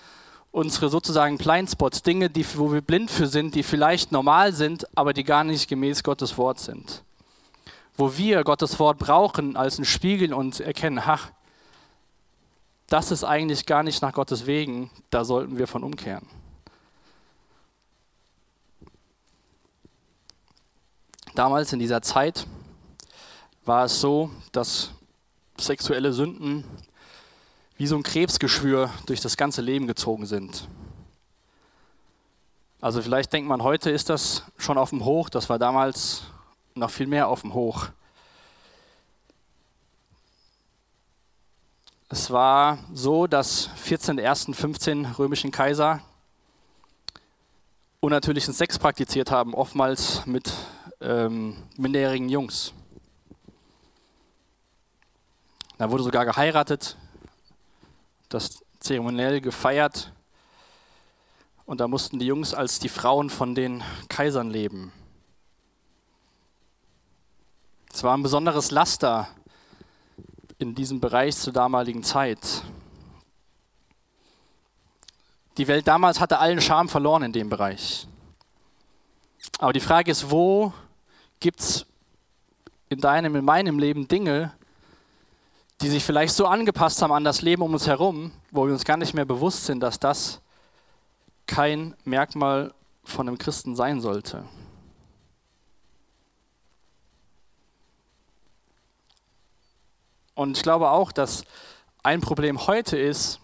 unsere 0.52 0.90
sozusagen 0.90 1.38
Blindspots, 1.38 2.02
Dinge, 2.02 2.30
die, 2.30 2.46
wo 2.56 2.72
wir 2.72 2.82
blind 2.82 3.12
für 3.12 3.28
sind, 3.28 3.54
die 3.54 3.64
vielleicht 3.64 4.12
normal 4.12 4.54
sind, 4.54 4.88
aber 4.96 5.14
die 5.14 5.24
gar 5.24 5.44
nicht 5.44 5.68
gemäß 5.68 6.04
Gottes 6.04 6.38
Wort 6.38 6.60
sind. 6.60 7.04
Wo 7.96 8.18
wir 8.18 8.44
Gottes 8.44 8.80
Wort 8.80 8.98
brauchen 8.98 9.56
als 9.56 9.78
ein 9.78 9.86
Spiegel 9.86 10.34
und 10.34 10.60
erkennen, 10.60 11.02
ach, 11.04 11.32
das 12.88 13.12
ist 13.12 13.24
eigentlich 13.24 13.66
gar 13.66 13.84
nicht 13.84 14.02
nach 14.02 14.14
Gottes 14.14 14.46
Wegen, 14.46 14.92
da 15.10 15.26
sollten 15.26 15.58
wir 15.58 15.68
von 15.68 15.84
umkehren. 15.84 16.28
Damals 21.36 21.74
in 21.74 21.80
dieser 21.80 22.02
Zeit 22.02 22.46
war 23.66 23.86
es 23.86 24.00
so, 24.00 24.30
dass 24.52 24.92
sexuelle 25.58 26.14
Sünden 26.14 26.64
wie 27.78 27.88
so 27.88 27.96
ein 27.96 28.04
Krebsgeschwür 28.04 28.92
durch 29.08 29.22
das 29.22 29.36
ganze 29.36 29.62
Leben 29.62 29.88
gezogen 29.88 30.26
sind. 30.26 30.68
Also 32.82 33.02
vielleicht 33.02 33.34
denkt 33.34 33.48
man, 33.48 33.64
heute 33.64 33.90
ist 33.90 34.10
das 34.10 34.44
schon 34.58 34.78
auf 34.78 34.90
dem 34.90 35.06
Hoch, 35.06 35.30
das 35.30 35.50
war 35.50 35.58
damals 35.58 36.24
noch 36.76 36.92
viel 36.92 37.08
mehr 37.08 37.30
auf 37.30 37.42
dem 37.42 37.54
Hoch. 37.54 37.88
Es 42.14 42.30
war 42.30 42.78
so, 42.94 43.26
dass 43.26 43.72
14 43.76 44.18
der 44.18 44.26
ersten 44.28 44.54
15 44.54 45.14
römischen 45.18 45.50
Kaiser 45.50 46.00
unnatürlichen 48.02 48.54
Sex 48.54 48.78
praktiziert 48.78 49.32
haben, 49.32 49.56
oftmals 49.56 50.24
mit 50.28 50.54
ähm, 51.02 51.58
minderjährigen 51.76 52.30
Jungs. 52.30 52.72
Da 55.80 55.90
wurde 55.90 56.04
sogar 56.04 56.24
geheiratet, 56.24 56.98
das 58.30 58.64
zeremoniell 58.80 59.42
gefeiert. 59.42 60.14
Und 61.66 61.80
da 61.80 61.88
mussten 61.88 62.20
die 62.20 62.28
Jungs 62.28 62.54
als 62.54 62.78
die 62.78 62.90
Frauen 62.90 63.32
von 63.32 63.56
den 63.56 63.84
Kaisern 64.08 64.52
leben. 64.52 64.94
Es 67.92 68.04
war 68.04 68.16
ein 68.16 68.22
besonderes 68.22 68.70
Laster 68.70 69.30
in 70.64 70.74
diesem 70.74 71.00
Bereich 71.00 71.36
zur 71.36 71.54
damaligen 71.54 72.04
Zeit. 72.04 72.64
Die 75.58 75.68
Welt 75.68 75.88
damals 75.88 76.20
hatte 76.20 76.40
allen 76.40 76.62
Charme 76.62 76.90
verloren 76.90 77.24
in 77.24 77.34
dem 77.34 77.50
Bereich. 77.50 78.08
Aber 79.60 79.74
die 79.74 79.82
Frage 79.82 80.10
ist, 80.10 80.32
wo 80.32 80.74
gibt 81.40 81.60
es 81.60 81.86
in 82.90 83.02
deinem, 83.02 83.36
in 83.36 83.46
meinem 83.46 83.78
Leben 83.78 84.08
Dinge, 84.08 84.54
die 85.82 85.90
sich 85.90 86.04
vielleicht 86.04 86.34
so 86.34 86.48
angepasst 86.48 87.02
haben 87.02 87.12
an 87.12 87.26
das 87.26 87.42
Leben 87.42 87.62
um 87.62 87.74
uns 87.74 87.86
herum, 87.86 88.32
wo 88.50 88.66
wir 88.66 88.74
uns 88.74 88.86
gar 88.86 88.98
nicht 88.98 89.14
mehr 89.14 89.26
bewusst 89.26 89.66
sind, 89.66 89.82
dass 89.82 90.00
das 90.00 90.42
kein 91.46 91.94
Merkmal 92.06 92.74
von 93.04 93.28
einem 93.28 93.38
Christen 93.38 93.76
sein 93.76 94.00
sollte. 94.00 94.46
Und 100.36 100.58
ich 100.58 100.64
glaube 100.64 100.90
auch, 100.90 101.12
dass 101.12 101.46
ein 102.02 102.22
Problem 102.22 102.68
heute 102.68 102.98
ist, 102.98 103.40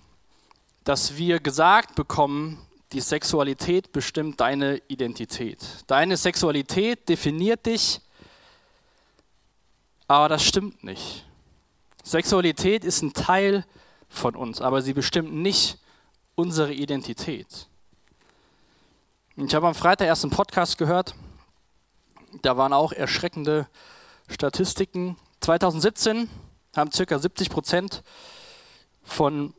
dass 0.83 1.17
wir 1.17 1.39
gesagt 1.39 1.95
bekommen, 1.95 2.65
die 2.91 3.01
Sexualität 3.01 3.91
bestimmt 3.91 4.39
deine 4.39 4.81
Identität. 4.87 5.59
Deine 5.87 6.17
Sexualität 6.17 7.07
definiert 7.07 7.65
dich, 7.65 8.01
aber 10.07 10.29
das 10.29 10.43
stimmt 10.43 10.83
nicht. 10.83 11.25
Sexualität 12.03 12.83
ist 12.83 13.03
ein 13.03 13.13
Teil 13.13 13.65
von 14.09 14.35
uns, 14.35 14.61
aber 14.61 14.81
sie 14.81 14.93
bestimmt 14.93 15.31
nicht 15.33 15.77
unsere 16.33 16.73
Identität. 16.73 17.67
Ich 19.35 19.53
habe 19.53 19.67
am 19.67 19.75
Freitag 19.75 20.07
erst 20.07 20.23
einen 20.23 20.31
Podcast 20.31 20.77
gehört, 20.79 21.13
da 22.41 22.57
waren 22.57 22.73
auch 22.73 22.91
erschreckende 22.91 23.67
Statistiken. 24.27 25.17
2017 25.41 26.29
haben 26.75 26.91
ca. 26.91 27.19
70 27.19 27.49
Prozent 27.49 28.03
von 29.03 29.53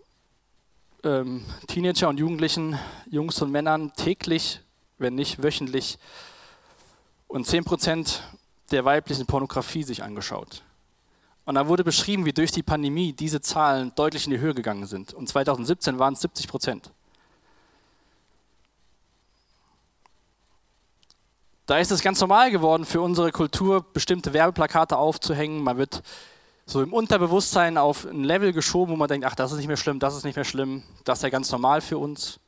ähm, 1.04 1.44
Teenager 1.66 2.08
und 2.08 2.18
Jugendlichen, 2.18 2.78
Jungs 3.10 3.40
und 3.42 3.50
Männern 3.50 3.92
täglich, 3.94 4.60
wenn 4.98 5.14
nicht 5.14 5.42
wöchentlich, 5.42 5.98
und 7.26 7.46
10 7.46 7.64
Prozent 7.64 8.22
der 8.70 8.84
weiblichen 8.84 9.26
Pornografie 9.26 9.82
sich 9.82 10.02
angeschaut. 10.02 10.62
Und 11.44 11.54
da 11.54 11.66
wurde 11.66 11.84
beschrieben, 11.84 12.24
wie 12.24 12.32
durch 12.32 12.52
die 12.52 12.62
Pandemie 12.62 13.12
diese 13.12 13.40
Zahlen 13.40 13.92
deutlich 13.94 14.26
in 14.26 14.32
die 14.32 14.38
Höhe 14.38 14.54
gegangen 14.54 14.86
sind. 14.86 15.14
Und 15.14 15.28
2017 15.28 15.98
waren 15.98 16.14
es 16.14 16.20
70 16.20 16.48
Prozent. 16.48 16.90
Da 21.66 21.78
ist 21.78 21.92
es 21.92 22.02
ganz 22.02 22.20
normal 22.20 22.50
geworden 22.50 22.84
für 22.84 23.00
unsere 23.00 23.30
Kultur, 23.30 23.84
bestimmte 23.92 24.32
Werbeplakate 24.32 24.96
aufzuhängen. 24.96 25.62
Man 25.62 25.78
wird 25.78 26.02
so 26.70 26.82
im 26.82 26.92
Unterbewusstsein 26.92 27.76
auf 27.76 28.04
ein 28.04 28.22
Level 28.22 28.52
geschoben, 28.52 28.92
wo 28.92 28.96
man 28.96 29.08
denkt, 29.08 29.26
ach, 29.26 29.34
das 29.34 29.50
ist 29.50 29.58
nicht 29.58 29.66
mehr 29.66 29.76
schlimm, 29.76 29.98
das 29.98 30.16
ist 30.16 30.24
nicht 30.24 30.36
mehr 30.36 30.44
schlimm, 30.44 30.84
das 31.04 31.18
ist 31.18 31.22
ja 31.24 31.28
ganz 31.28 31.50
normal 31.50 31.80
für 31.80 31.98
uns. 31.98 32.38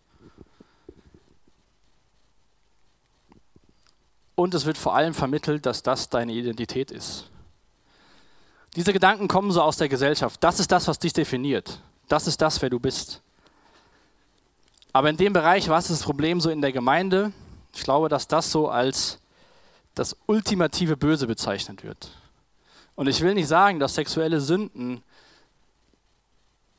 Und 4.37 4.54
es 4.54 4.64
wird 4.64 4.78
vor 4.78 4.94
allem 4.94 5.12
vermittelt, 5.12 5.66
dass 5.66 5.82
das 5.82 6.08
deine 6.08 6.32
Identität 6.32 6.90
ist. 6.90 7.30
Diese 8.76 8.92
Gedanken 8.92 9.28
kommen 9.28 9.50
so 9.50 9.61
aus 9.61 9.76
der 9.76 9.88
Gesellschaft. 9.88 10.42
Das 10.42 10.61
ist 10.61 10.72
das, 10.72 10.88
was 10.88 10.98
dich 10.98 11.12
definiert. 11.12 11.80
Das 12.08 12.26
ist 12.26 12.40
das, 12.40 12.62
wer 12.62 12.70
du 12.70 12.80
bist. 12.80 13.22
Aber 14.92 15.11
in 15.11 15.16
dem 15.16 15.32
Bereich, 15.32 15.68
was 15.68 15.90
ist 15.90 16.00
das 16.00 16.04
Problem 16.04 16.40
so 16.40 16.48
in 16.48 16.61
der 16.61 16.72
Gemeinde? 16.72 17.32
Ich 17.74 17.82
glaube, 17.82 18.08
dass 18.08 18.28
das 18.28 18.50
so 18.50 18.68
als 18.68 19.18
das 19.94 20.16
ultimative 20.26 20.96
Böse 20.96 21.26
bezeichnet 21.26 21.82
wird. 21.82 22.11
Und 23.02 23.08
ich 23.08 23.20
will 23.20 23.34
nicht 23.34 23.48
sagen, 23.48 23.80
dass 23.80 23.96
sexuelle 23.96 24.40
Sünden 24.40 25.02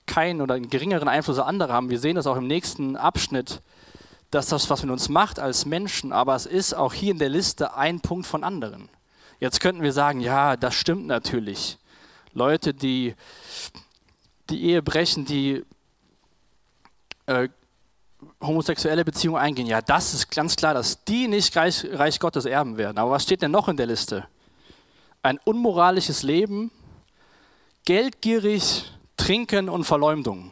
keinen 0.05 0.39
oder 0.39 0.55
einen 0.55 0.69
geringeren 0.69 1.09
Einfluss 1.09 1.37
auf 1.37 1.45
andere 1.45 1.73
haben. 1.73 1.89
Wir 1.89 1.99
sehen 1.99 2.15
das 2.15 2.27
auch 2.27 2.37
im 2.37 2.47
nächsten 2.47 2.95
Abschnitt, 2.95 3.61
dass 4.31 4.47
das 4.47 4.69
was 4.69 4.83
mit 4.83 4.89
uns 4.89 5.09
macht 5.09 5.37
als 5.37 5.65
Menschen, 5.65 6.13
aber 6.13 6.33
es 6.33 6.45
ist 6.45 6.75
auch 6.75 6.93
hier 6.93 7.11
in 7.11 7.19
der 7.19 7.27
Liste 7.27 7.75
ein 7.75 7.99
Punkt 7.99 8.25
von 8.25 8.45
anderen. 8.45 8.87
Jetzt 9.41 9.59
könnten 9.59 9.81
wir 9.81 9.91
sagen, 9.91 10.21
ja, 10.21 10.55
das 10.55 10.75
stimmt 10.75 11.07
natürlich. 11.07 11.77
Leute, 12.31 12.73
die 12.73 13.15
die 14.49 14.63
Ehe 14.63 14.81
brechen, 14.81 15.25
die 15.25 15.65
äh, 17.25 17.49
homosexuelle 18.39 19.03
Beziehungen 19.03 19.41
eingehen, 19.41 19.67
ja, 19.67 19.81
das 19.81 20.13
ist 20.13 20.31
ganz 20.31 20.55
klar, 20.55 20.73
dass 20.73 21.03
die 21.03 21.27
nicht 21.27 21.53
Reich, 21.57 21.85
Reich 21.91 22.17
Gottes 22.17 22.45
erben 22.45 22.77
werden. 22.77 22.97
Aber 22.97 23.11
was 23.11 23.23
steht 23.23 23.41
denn 23.41 23.51
noch 23.51 23.67
in 23.67 23.75
der 23.75 23.87
Liste? 23.87 24.25
Ein 25.25 25.39
unmoralisches 25.45 26.21
Leben, 26.21 26.69
geldgierig, 27.85 28.91
Trinken 29.15 29.69
und 29.69 29.85
Verleumdung, 29.85 30.51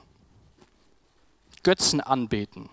Götzen 1.62 1.99
anbeten. 1.99 2.69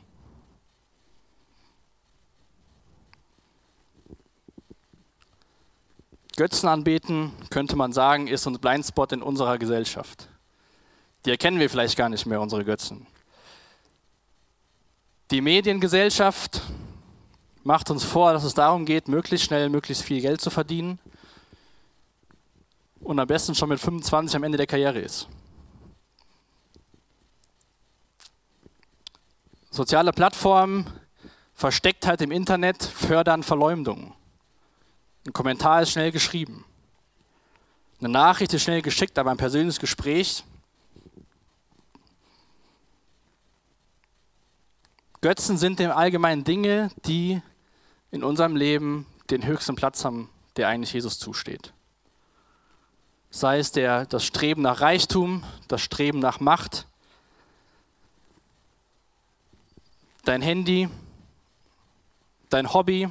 Götzen 6.36 6.68
anbeten, 6.68 7.32
könnte 7.50 7.74
man 7.74 7.92
sagen, 7.92 8.28
ist 8.28 8.46
ein 8.46 8.60
Blindspot 8.60 9.10
in 9.10 9.20
unserer 9.20 9.58
Gesellschaft. 9.58 10.28
Die 11.24 11.30
erkennen 11.30 11.58
wir 11.58 11.68
vielleicht 11.68 11.96
gar 11.96 12.08
nicht 12.08 12.26
mehr, 12.26 12.40
unsere 12.40 12.64
Götzen. 12.64 13.08
Die 15.32 15.40
Mediengesellschaft 15.40 16.62
macht 17.64 17.90
uns 17.90 18.04
vor, 18.04 18.34
dass 18.34 18.44
es 18.44 18.54
darum 18.54 18.86
geht, 18.86 19.08
möglichst 19.08 19.46
schnell, 19.46 19.68
möglichst 19.68 20.04
viel 20.04 20.20
Geld 20.20 20.40
zu 20.40 20.50
verdienen 20.50 21.00
und 23.08 23.18
am 23.18 23.26
besten 23.26 23.54
schon 23.54 23.70
mit 23.70 23.80
25 23.80 24.36
am 24.36 24.42
Ende 24.42 24.58
der 24.58 24.66
Karriere 24.66 24.98
ist. 24.98 25.28
Soziale 29.70 30.12
Plattformen, 30.12 30.86
Verstecktheit 31.54 32.20
im 32.20 32.30
Internet 32.30 32.82
fördern 32.82 33.42
Verleumdung. 33.42 34.14
Ein 35.26 35.32
Kommentar 35.32 35.80
ist 35.80 35.92
schnell 35.92 36.12
geschrieben. 36.12 36.66
Eine 37.98 38.10
Nachricht 38.10 38.52
ist 38.52 38.64
schnell 38.64 38.82
geschickt, 38.82 39.18
aber 39.18 39.30
ein 39.30 39.38
persönliches 39.38 39.80
Gespräch. 39.80 40.44
Götzen 45.22 45.56
sind 45.56 45.80
im 45.80 45.92
Allgemeinen 45.92 46.44
Dinge, 46.44 46.90
die 47.06 47.40
in 48.10 48.22
unserem 48.22 48.54
Leben 48.54 49.06
den 49.30 49.46
höchsten 49.46 49.76
Platz 49.76 50.04
haben, 50.04 50.28
der 50.56 50.68
eigentlich 50.68 50.92
Jesus 50.92 51.18
zusteht. 51.18 51.72
Sei 53.30 53.58
es 53.58 53.72
der, 53.72 54.06
das 54.06 54.24
Streben 54.24 54.62
nach 54.62 54.80
Reichtum, 54.80 55.44
das 55.68 55.82
Streben 55.82 56.18
nach 56.18 56.40
Macht, 56.40 56.86
dein 60.24 60.42
Handy, 60.42 60.88
dein 62.48 62.72
Hobby, 62.72 63.08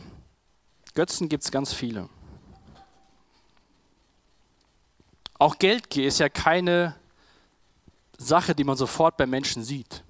Götzen 0.96 1.30
gibt 1.30 1.44
es 1.44 1.52
ganz 1.52 1.74
viele. 1.74 2.10
Auch 5.40 5.60
Geldgier 5.60 6.08
ist 6.08 6.20
ja 6.20 6.30
keine 6.30 6.96
Sache, 8.18 8.56
die 8.56 8.64
man 8.64 8.78
sofort 8.78 9.18
bei 9.18 9.28
Menschen 9.28 9.64
sieht. 9.64 10.04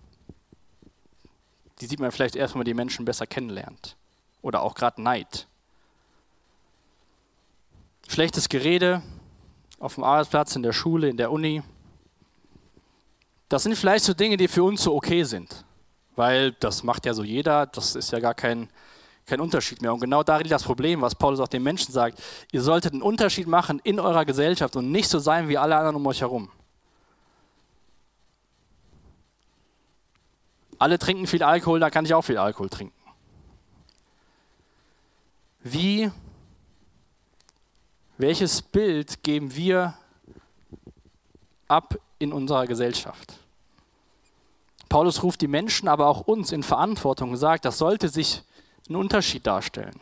Die 1.82 1.86
sieht 1.86 2.00
man 2.00 2.12
vielleicht 2.12 2.36
erst, 2.36 2.54
wenn 2.54 2.60
man 2.60 2.66
die 2.66 2.74
Menschen 2.74 3.06
besser 3.06 3.28
kennenlernt. 3.28 3.98
Oder 4.42 4.62
auch 4.62 4.76
gerade 4.76 5.02
Neid. 5.02 5.48
Schlechtes 8.08 8.48
Gerede 8.48 9.02
auf 9.80 9.96
dem 9.96 10.04
Arbeitsplatz, 10.04 10.56
in 10.56 10.64
der 10.64 10.74
Schule, 10.74 11.10
in 11.10 11.18
der 11.18 11.32
Uni. 11.32 11.64
Das 13.50 13.64
sind 13.64 13.76
vielleicht 13.76 14.06
so 14.06 14.14
Dinge, 14.14 14.38
die 14.38 14.48
für 14.48 14.64
uns 14.64 14.84
so 14.84 14.96
okay 14.96 15.24
sind. 15.24 15.66
Weil 16.16 16.54
das 16.54 16.84
macht 16.84 17.06
ja 17.06 17.14
so 17.14 17.24
jeder, 17.24 17.66
das 17.68 17.96
ist 17.96 18.12
ja 18.12 18.20
gar 18.20 18.34
kein 18.34 18.70
kein 19.28 19.42
Unterschied 19.42 19.82
mehr. 19.82 19.94
Und 19.94 20.00
genau 20.00 20.24
darin 20.24 20.44
liegt 20.44 20.54
das 20.54 20.64
Problem, 20.64 21.02
was 21.02 21.14
Paulus 21.14 21.40
auch 21.40 21.48
den 21.48 21.62
Menschen 21.62 21.92
sagt. 21.92 22.22
Ihr 22.52 22.62
solltet 22.62 22.94
einen 22.94 23.02
Unterschied 23.02 23.46
machen 23.46 23.80
in 23.84 24.00
eurer 24.00 24.26
Gesellschaft 24.26 24.76
und 24.76 24.92
nicht 24.92 25.10
so 25.10 25.20
sein 25.20 25.50
wie 25.50 25.58
alle 25.58 25.76
anderen 25.76 25.98
um 25.98 26.08
euch 26.08 26.22
herum. 26.22 26.50
Alle 30.80 30.98
trinken 30.98 31.28
viel 31.28 31.44
Alkohol, 31.44 31.80
da 31.80 31.90
kann 31.90 32.06
ich 32.06 32.14
auch 32.14 32.22
viel 32.22 32.38
Alkohol 32.38 32.70
trinken. 32.70 32.96
Wie, 35.62 36.12
welches 38.18 38.62
Bild 38.62 39.24
geben 39.24 39.56
wir 39.56 39.98
ab 41.68 41.98
in 42.20 42.34
unserer 42.34 42.66
Gesellschaft? 42.66 43.34
Paulus 44.90 45.22
ruft 45.24 45.42
die 45.42 45.48
Menschen, 45.48 45.88
aber 45.88 46.08
auch 46.08 46.22
uns 46.22 46.52
in 46.52 46.64
Verantwortung 46.64 47.32
und 47.32 47.38
sagt, 47.38 47.66
das 47.66 47.78
sollte 47.78 48.10
sich 48.10 48.42
einen 48.88 48.96
Unterschied 48.96 49.46
darstellen. 49.46 50.00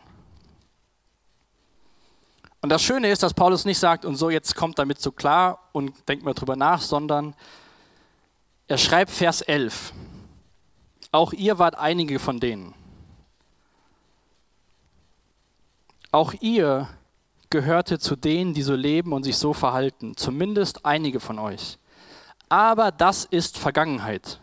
Und 2.61 2.69
das 2.69 2.81
Schöne 2.81 3.09
ist, 3.09 3.21
dass 3.21 3.33
Paulus 3.33 3.65
nicht 3.65 3.77
sagt, 3.77 4.05
und 4.05 4.15
so 4.15 4.29
jetzt 4.29 4.55
kommt 4.55 4.79
damit 4.79 4.99
so 4.99 5.11
klar 5.11 5.69
und 5.71 5.93
denkt 6.07 6.23
mal 6.23 6.33
drüber 6.33 6.55
nach, 6.55 6.81
sondern 6.81 7.35
er 8.67 8.77
schreibt 8.77 9.11
Vers 9.11 9.41
11. 9.41 9.93
Auch 11.11 11.33
ihr 11.33 11.59
wart 11.59 11.75
einige 11.75 12.17
von 12.19 12.39
denen. 12.39 12.73
Auch 16.11 16.33
ihr 16.41 16.89
gehörte 17.49 17.99
zu 17.99 18.15
denen, 18.15 18.53
die 18.53 18.61
so 18.61 18.75
leben 18.75 19.13
und 19.13 19.23
sich 19.23 19.37
so 19.37 19.53
verhalten, 19.53 20.15
zumindest 20.17 20.85
einige 20.85 21.19
von 21.19 21.39
euch. 21.39 21.77
Aber 22.49 22.91
das 22.91 23.25
ist 23.25 23.57
Vergangenheit. 23.57 24.39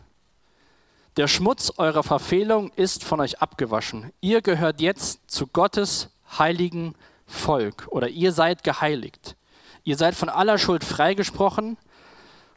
Der 1.16 1.28
Schmutz 1.28 1.72
eurer 1.76 2.02
Verfehlung 2.02 2.70
ist 2.76 3.04
von 3.04 3.20
euch 3.20 3.40
abgewaschen. 3.40 4.12
Ihr 4.20 4.40
gehört 4.40 4.80
jetzt 4.80 5.20
zu 5.26 5.46
Gottes 5.46 6.10
heiligen 6.38 6.94
Volk 7.26 7.86
oder 7.90 8.08
ihr 8.08 8.32
seid 8.32 8.64
geheiligt. 8.64 9.36
Ihr 9.84 9.96
seid 9.96 10.14
von 10.14 10.28
aller 10.28 10.58
Schuld 10.58 10.84
freigesprochen 10.84 11.76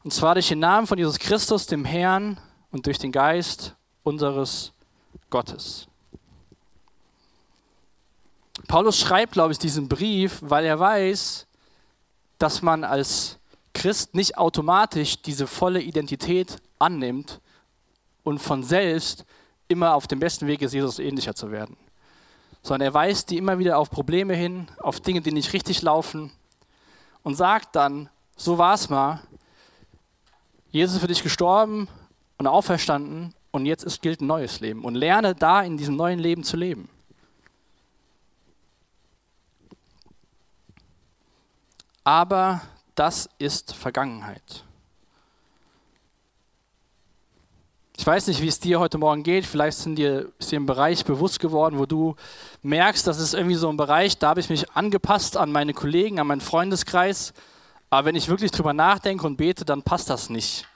Und 0.03 0.13
zwar 0.13 0.35
durch 0.35 0.49
den 0.49 0.59
Namen 0.59 0.85
von 0.85 0.97
Jesus 0.97 1.17
Christus, 1.17 1.65
dem 1.65 1.83
Herrn, 1.83 2.39
und 2.71 2.85
durch 2.85 2.99
den 2.99 3.11
Geist 3.11 3.75
unseres 4.03 4.73
Gottes. 5.29 5.87
Paulus 8.67 8.99
schreibt, 8.99 9.33
glaube 9.33 9.51
ich, 9.51 9.59
diesen 9.59 9.87
Brief, 9.87 10.39
weil 10.41 10.65
er 10.65 10.79
weiß, 10.79 11.47
dass 12.37 12.61
man 12.61 12.83
als 12.83 13.37
Christ 13.73 14.15
nicht 14.15 14.37
automatisch 14.37 15.21
diese 15.21 15.47
volle 15.47 15.81
Identität 15.81 16.57
annimmt 16.79 17.41
und 18.23 18.39
von 18.39 18.63
selbst 18.63 19.25
immer 19.67 19.95
auf 19.95 20.07
dem 20.07 20.19
besten 20.19 20.47
Weg 20.47 20.61
ist, 20.61 20.73
Jesus 20.73 20.99
ähnlicher 20.99 21.35
zu 21.35 21.51
werden. 21.51 21.77
Sondern 22.61 22.87
er 22.87 22.93
weist 22.93 23.29
die 23.29 23.37
immer 23.37 23.59
wieder 23.59 23.77
auf 23.77 23.89
Probleme 23.89 24.33
hin, 24.33 24.67
auf 24.79 24.99
Dinge, 24.99 25.21
die 25.21 25.31
nicht 25.31 25.53
richtig 25.53 25.81
laufen 25.81 26.31
und 27.23 27.35
sagt 27.35 27.75
dann, 27.75 28.09
so 28.35 28.57
war 28.57 28.73
es 28.73 28.89
mal, 28.89 29.21
Jesus 30.71 30.95
ist 30.95 31.01
für 31.01 31.07
dich 31.07 31.23
gestorben 31.23 31.87
und 32.37 32.47
auferstanden 32.47 33.33
und 33.51 33.65
jetzt 33.65 34.01
gilt 34.01 34.21
ein 34.21 34.27
neues 34.27 34.59
Leben 34.59 34.83
und 34.83 34.95
lerne 34.95 35.35
da 35.35 35.61
in 35.61 35.77
diesem 35.77 35.95
neuen 35.95 36.19
Leben 36.19 36.43
zu 36.43 36.57
leben. 36.57 36.89
Aber 42.05 42.61
das 42.93 43.27
ist 43.39 43.73
Vergangenheit. 43.73 44.63
Ich 47.97 48.05
weiß 48.05 48.27
nicht, 48.27 48.41
wie 48.41 48.47
es 48.47 48.59
dir 48.59 48.79
heute 48.79 48.97
Morgen 48.97 49.23
geht. 49.23 49.45
Vielleicht 49.45 49.79
sind 49.79 49.95
dir, 49.95 50.31
ist 50.37 50.51
dir 50.51 50.59
ein 50.59 50.67
Bereich 50.67 51.03
bewusst 51.03 51.39
geworden, 51.39 51.79
wo 51.79 51.85
du 51.85 52.15
merkst, 52.61 53.07
das 53.07 53.19
ist 53.19 53.33
irgendwie 53.33 53.55
so 53.55 53.69
ein 53.69 53.77
Bereich, 53.77 54.17
da 54.19 54.29
habe 54.29 54.39
ich 54.39 54.49
mich 54.49 54.69
angepasst 54.71 55.35
an 55.35 55.51
meine 55.51 55.73
Kollegen, 55.73 56.19
an 56.19 56.27
meinen 56.27 56.41
Freundeskreis. 56.41 57.33
Aber 57.89 58.05
wenn 58.05 58.15
ich 58.15 58.27
wirklich 58.27 58.51
drüber 58.51 58.73
nachdenke 58.73 59.25
und 59.25 59.37
bete, 59.37 59.65
dann 59.65 59.81
passt 59.81 60.09
das 60.09 60.29
nicht 60.29 60.67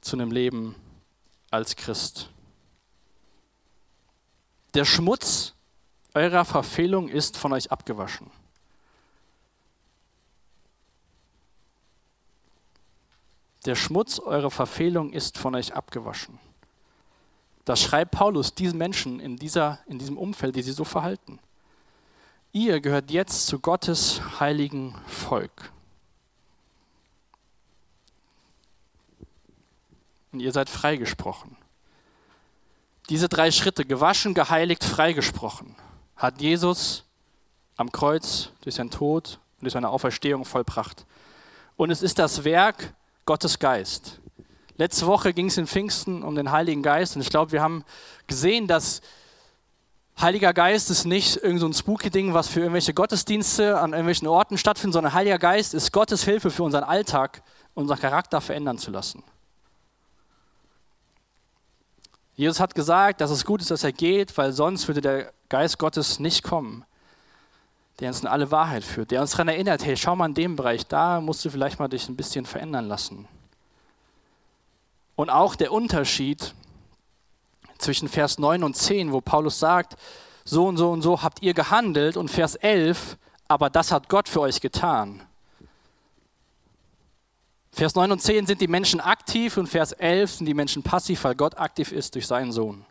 zu 0.00 0.16
einem 0.16 0.32
Leben 0.32 0.74
als 1.50 1.76
Christ. 1.76 2.28
Der 4.74 4.84
Schmutz 4.84 5.54
eurer 6.12 6.44
Verfehlung 6.44 7.08
ist 7.08 7.38
von 7.38 7.52
euch 7.52 7.72
abgewaschen. 7.72 8.30
Der 13.64 13.74
Schmutz 13.74 14.18
eurer 14.18 14.50
Verfehlung 14.50 15.12
ist 15.12 15.38
von 15.38 15.54
euch 15.54 15.74
abgewaschen. 15.74 16.38
Das 17.64 17.80
schreibt 17.80 18.10
Paulus 18.10 18.54
diesen 18.54 18.76
Menschen 18.76 19.20
in, 19.20 19.36
dieser, 19.36 19.78
in 19.86 19.98
diesem 19.98 20.18
Umfeld, 20.18 20.54
die 20.54 20.62
sich 20.62 20.74
so 20.74 20.84
verhalten. 20.84 21.38
Ihr 22.52 22.80
gehört 22.80 23.10
jetzt 23.10 23.46
zu 23.46 23.58
Gottes 23.58 24.20
heiligen 24.38 24.94
Volk. 25.06 25.72
Und 30.30 30.40
ihr 30.40 30.52
seid 30.52 30.68
freigesprochen. 30.68 31.56
Diese 33.08 33.28
drei 33.28 33.50
Schritte, 33.50 33.84
gewaschen, 33.84 34.34
geheiligt, 34.34 34.84
freigesprochen, 34.84 35.74
hat 36.16 36.40
Jesus 36.40 37.04
am 37.76 37.90
Kreuz 37.90 38.50
durch 38.60 38.74
seinen 38.74 38.90
Tod 38.90 39.38
und 39.58 39.62
durch 39.62 39.72
seine 39.72 39.88
Auferstehung 39.88 40.44
vollbracht. 40.44 41.06
Und 41.76 41.90
es 41.90 42.02
ist 42.02 42.18
das 42.18 42.44
Werk 42.44 42.94
Gottes 43.26 43.58
Geist. 43.58 44.20
Letzte 44.76 45.06
Woche 45.06 45.32
ging 45.32 45.46
es 45.46 45.56
in 45.56 45.66
Pfingsten 45.66 46.22
um 46.22 46.34
den 46.34 46.50
Heiligen 46.50 46.82
Geist 46.82 47.16
und 47.16 47.22
ich 47.22 47.30
glaube, 47.30 47.52
wir 47.52 47.62
haben 47.62 47.84
gesehen, 48.26 48.66
dass 48.66 49.00
Heiliger 50.20 50.52
Geist 50.52 50.90
ist 50.90 51.04
nicht 51.04 51.36
irgendein 51.36 51.72
so 51.72 51.78
spooky 51.78 52.10
Ding, 52.10 52.34
was 52.34 52.48
für 52.48 52.60
irgendwelche 52.60 52.94
Gottesdienste 52.94 53.78
an 53.78 53.92
irgendwelchen 53.92 54.28
Orten 54.28 54.58
stattfindet, 54.58 54.94
sondern 54.94 55.14
Heiliger 55.14 55.38
Geist 55.38 55.74
ist 55.74 55.92
Gottes 55.92 56.24
Hilfe 56.24 56.50
für 56.50 56.62
unseren 56.62 56.84
Alltag, 56.84 57.42
unseren 57.74 57.98
Charakter 57.98 58.40
verändern 58.40 58.78
zu 58.78 58.90
lassen. 58.90 59.24
Jesus 62.36 62.60
hat 62.60 62.74
gesagt, 62.74 63.20
dass 63.20 63.30
es 63.30 63.44
gut 63.44 63.60
ist, 63.60 63.70
dass 63.70 63.84
er 63.84 63.92
geht, 63.92 64.36
weil 64.36 64.52
sonst 64.52 64.88
würde 64.88 65.00
der 65.00 65.32
Geist 65.48 65.78
Gottes 65.78 66.18
nicht 66.18 66.42
kommen 66.42 66.84
der 68.00 68.08
uns 68.08 68.20
in 68.20 68.26
alle 68.26 68.50
Wahrheit 68.50 68.84
führt, 68.84 69.10
der 69.10 69.20
uns 69.20 69.32
daran 69.32 69.48
erinnert, 69.48 69.84
hey, 69.84 69.96
schau 69.96 70.16
mal 70.16 70.26
in 70.26 70.34
dem 70.34 70.56
Bereich, 70.56 70.86
da 70.86 71.20
musst 71.20 71.44
du 71.44 71.50
vielleicht 71.50 71.78
mal 71.78 71.88
dich 71.88 72.08
ein 72.08 72.16
bisschen 72.16 72.46
verändern 72.46 72.88
lassen. 72.88 73.28
Und 75.16 75.30
auch 75.30 75.54
der 75.54 75.72
Unterschied 75.72 76.54
zwischen 77.78 78.08
Vers 78.08 78.38
9 78.38 78.64
und 78.64 78.76
10, 78.76 79.12
wo 79.12 79.20
Paulus 79.20 79.58
sagt, 79.58 79.96
so 80.44 80.66
und 80.66 80.76
so 80.76 80.90
und 80.90 81.02
so 81.02 81.22
habt 81.22 81.42
ihr 81.42 81.54
gehandelt 81.54 82.16
und 82.16 82.30
Vers 82.30 82.56
11, 82.56 83.16
aber 83.48 83.70
das 83.70 83.92
hat 83.92 84.08
Gott 84.08 84.28
für 84.28 84.40
euch 84.40 84.60
getan. 84.60 85.22
Vers 87.72 87.94
9 87.94 88.12
und 88.12 88.20
10 88.20 88.46
sind 88.46 88.60
die 88.60 88.68
Menschen 88.68 89.00
aktiv 89.00 89.56
und 89.56 89.68
Vers 89.68 89.92
11 89.92 90.32
sind 90.34 90.46
die 90.46 90.54
Menschen 90.54 90.82
passiv, 90.82 91.24
weil 91.24 91.34
Gott 91.34 91.58
aktiv 91.58 91.92
ist 91.92 92.14
durch 92.14 92.26
seinen 92.26 92.52
Sohn. 92.52 92.84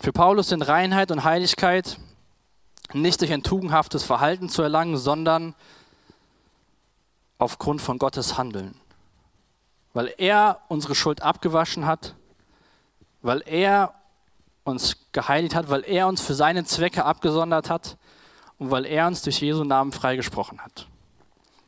Für 0.00 0.12
Paulus 0.12 0.50
sind 0.50 0.62
Reinheit 0.62 1.10
und 1.10 1.24
Heiligkeit 1.24 1.98
nicht 2.92 3.20
durch 3.20 3.32
ein 3.32 3.42
tugendhaftes 3.42 4.04
Verhalten 4.04 4.48
zu 4.48 4.62
erlangen, 4.62 4.96
sondern 4.96 5.54
aufgrund 7.38 7.82
von 7.82 7.98
Gottes 7.98 8.38
Handeln. 8.38 8.74
Weil 9.92 10.14
er 10.18 10.60
unsere 10.68 10.94
Schuld 10.94 11.22
abgewaschen 11.22 11.86
hat, 11.86 12.14
weil 13.22 13.42
er 13.46 13.94
uns 14.64 14.96
geheiligt 15.12 15.54
hat, 15.54 15.70
weil 15.70 15.82
er 15.84 16.06
uns 16.06 16.20
für 16.20 16.34
seine 16.34 16.64
Zwecke 16.64 17.04
abgesondert 17.04 17.68
hat 17.68 17.96
und 18.58 18.70
weil 18.70 18.86
er 18.86 19.06
uns 19.06 19.22
durch 19.22 19.40
Jesu 19.40 19.64
Namen 19.64 19.92
freigesprochen 19.92 20.60
hat. 20.60 20.86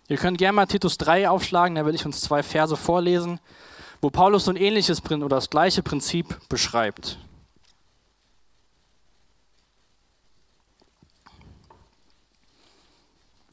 Ihr 0.08 0.16
könnt 0.16 0.38
gerne 0.38 0.54
mal 0.56 0.66
Titus 0.66 0.98
3 0.98 1.28
aufschlagen, 1.28 1.76
da 1.76 1.86
will 1.86 1.94
ich 1.94 2.06
uns 2.06 2.20
zwei 2.20 2.42
Verse 2.42 2.76
vorlesen, 2.76 3.40
wo 4.00 4.10
Paulus 4.10 4.44
so 4.44 4.50
ein 4.50 4.56
ähnliches 4.56 5.02
oder 5.04 5.28
das 5.28 5.50
gleiche 5.50 5.82
Prinzip 5.82 6.48
beschreibt. 6.48 7.18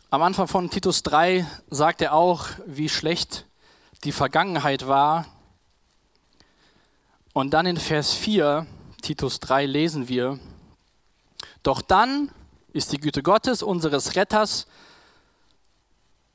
Am 0.09 0.21
Anfang 0.21 0.47
von 0.47 0.69
Titus 0.69 1.03
3 1.03 1.45
sagt 1.69 2.01
er 2.01 2.13
auch, 2.13 2.47
wie 2.65 2.87
schlecht 2.87 3.45
die 4.05 4.13
Vergangenheit 4.13 4.87
war. 4.87 5.25
Und 7.33 7.53
dann 7.53 7.65
in 7.65 7.75
Vers 7.75 8.13
4, 8.13 8.65
Titus 9.01 9.41
3, 9.41 9.65
lesen 9.65 10.07
wir, 10.07 10.39
doch 11.61 11.81
dann 11.81 12.31
ist 12.71 12.93
die 12.93 13.01
Güte 13.01 13.21
Gottes, 13.21 13.61
unseres 13.61 14.15
Retters 14.15 14.67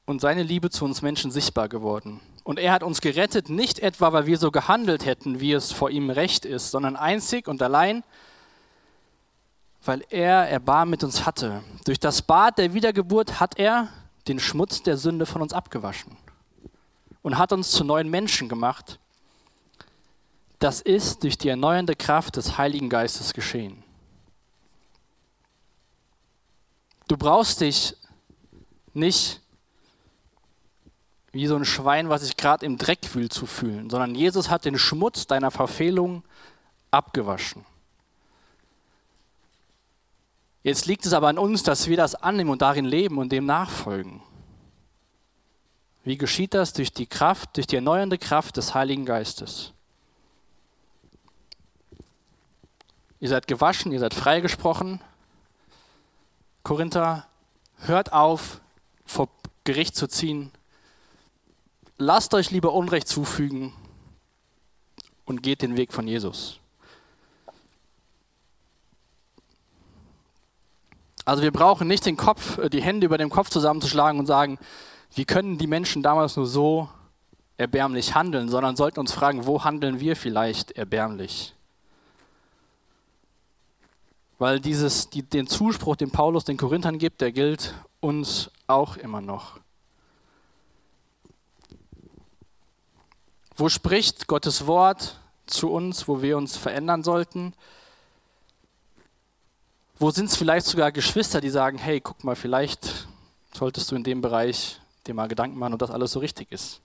und 0.04 0.20
seine 0.20 0.42
Liebe 0.42 0.68
zu 0.68 0.84
uns 0.84 1.00
Menschen 1.00 1.30
sichtbar 1.30 1.70
geworden. 1.70 2.20
Und 2.44 2.58
er 2.58 2.72
hat 2.72 2.82
uns 2.82 3.00
gerettet, 3.00 3.48
nicht 3.48 3.78
etwa, 3.78 4.12
weil 4.12 4.26
wir 4.26 4.36
so 4.36 4.50
gehandelt 4.50 5.06
hätten, 5.06 5.40
wie 5.40 5.52
es 5.52 5.72
vor 5.72 5.88
ihm 5.88 6.10
recht 6.10 6.44
ist, 6.44 6.72
sondern 6.72 6.94
einzig 6.94 7.48
und 7.48 7.62
allein, 7.62 8.04
weil 9.84 10.04
er 10.10 10.48
Erbarmen 10.48 10.90
mit 10.90 11.04
uns 11.04 11.26
hatte. 11.26 11.62
Durch 11.84 11.98
das 11.98 12.22
Bad 12.22 12.58
der 12.58 12.74
Wiedergeburt 12.74 13.40
hat 13.40 13.58
er 13.58 13.88
den 14.28 14.38
Schmutz 14.38 14.82
der 14.82 14.96
Sünde 14.96 15.26
von 15.26 15.42
uns 15.42 15.52
abgewaschen 15.52 16.16
und 17.22 17.38
hat 17.38 17.52
uns 17.52 17.70
zu 17.70 17.84
neuen 17.84 18.08
Menschen 18.08 18.48
gemacht. 18.48 18.98
Das 20.58 20.80
ist 20.80 21.24
durch 21.24 21.36
die 21.38 21.48
erneuernde 21.48 21.96
Kraft 21.96 22.36
des 22.36 22.56
Heiligen 22.56 22.88
Geistes 22.88 23.34
geschehen. 23.34 23.82
Du 27.08 27.16
brauchst 27.16 27.60
dich 27.60 27.96
nicht 28.94 29.40
wie 31.32 31.46
so 31.46 31.56
ein 31.56 31.64
Schwein, 31.64 32.08
was 32.08 32.22
sich 32.22 32.36
gerade 32.36 32.64
im 32.64 32.76
Dreck 32.76 33.14
wühlt, 33.14 33.32
zu 33.32 33.46
fühlen, 33.46 33.90
sondern 33.90 34.14
Jesus 34.14 34.50
hat 34.50 34.64
den 34.64 34.78
Schmutz 34.78 35.26
deiner 35.26 35.50
Verfehlung 35.50 36.22
abgewaschen. 36.90 37.64
Jetzt 40.62 40.86
liegt 40.86 41.06
es 41.06 41.12
aber 41.12 41.28
an 41.28 41.38
uns, 41.38 41.62
dass 41.62 41.88
wir 41.88 41.96
das 41.96 42.14
annehmen 42.14 42.50
und 42.50 42.62
darin 42.62 42.84
leben 42.84 43.18
und 43.18 43.32
dem 43.32 43.46
nachfolgen. 43.46 44.22
Wie 46.04 46.16
geschieht 46.16 46.54
das? 46.54 46.72
Durch 46.72 46.92
die 46.92 47.06
Kraft, 47.06 47.56
durch 47.56 47.66
die 47.66 47.76
erneuernde 47.76 48.18
Kraft 48.18 48.56
des 48.56 48.74
Heiligen 48.74 49.04
Geistes. 49.04 49.72
Ihr 53.20 53.28
seid 53.28 53.46
gewaschen, 53.46 53.92
ihr 53.92 54.00
seid 54.00 54.14
freigesprochen. 54.14 55.00
Korinther, 56.64 57.26
hört 57.78 58.12
auf, 58.12 58.60
vor 59.04 59.28
Gericht 59.64 59.94
zu 59.94 60.08
ziehen. 60.08 60.50
Lasst 61.98 62.34
euch 62.34 62.50
lieber 62.50 62.72
Unrecht 62.72 63.06
zufügen 63.06 63.72
und 65.24 65.42
geht 65.42 65.62
den 65.62 65.76
Weg 65.76 65.92
von 65.92 66.08
Jesus. 66.08 66.58
Also 71.24 71.42
wir 71.42 71.52
brauchen 71.52 71.86
nicht 71.86 72.04
den 72.04 72.16
Kopf, 72.16 72.58
äh, 72.58 72.68
die 72.68 72.82
Hände 72.82 73.06
über 73.06 73.18
dem 73.18 73.30
Kopf 73.30 73.50
zusammenzuschlagen 73.50 74.18
und 74.18 74.26
sagen, 74.26 74.58
wie 75.14 75.24
können 75.24 75.58
die 75.58 75.66
Menschen 75.66 76.02
damals 76.02 76.36
nur 76.36 76.46
so 76.46 76.88
erbärmlich 77.56 78.14
handeln, 78.14 78.48
sondern 78.48 78.76
sollten 78.76 79.00
uns 79.00 79.12
fragen, 79.12 79.46
wo 79.46 79.62
handeln 79.62 80.00
wir 80.00 80.16
vielleicht 80.16 80.72
erbärmlich? 80.72 81.54
Weil 84.38 84.58
dieses, 84.58 85.10
die, 85.10 85.22
den 85.22 85.46
Zuspruch, 85.46 85.94
den 85.94 86.10
Paulus 86.10 86.44
den 86.44 86.56
Korinthern 86.56 86.98
gibt, 86.98 87.20
der 87.20 87.30
gilt 87.30 87.74
uns 88.00 88.50
auch 88.66 88.96
immer 88.96 89.20
noch. 89.20 89.60
Wo 93.54 93.68
spricht 93.68 94.26
Gottes 94.26 94.66
Wort 94.66 95.20
zu 95.46 95.70
uns, 95.70 96.08
wo 96.08 96.22
wir 96.22 96.36
uns 96.36 96.56
verändern 96.56 97.04
sollten? 97.04 97.54
Wo 100.02 100.10
sind 100.10 100.30
es 100.30 100.34
vielleicht 100.34 100.66
sogar 100.66 100.90
Geschwister, 100.90 101.40
die 101.40 101.48
sagen, 101.48 101.78
hey, 101.78 102.00
guck 102.00 102.24
mal, 102.24 102.34
vielleicht 102.34 103.06
solltest 103.54 103.88
du 103.88 103.94
in 103.94 104.02
dem 104.02 104.20
Bereich 104.20 104.80
dir 105.06 105.14
mal 105.14 105.28
Gedanken 105.28 105.56
machen, 105.56 105.74
ob 105.74 105.78
das 105.78 105.92
alles 105.92 106.10
so 106.10 106.18
richtig 106.18 106.50
ist. 106.50 106.80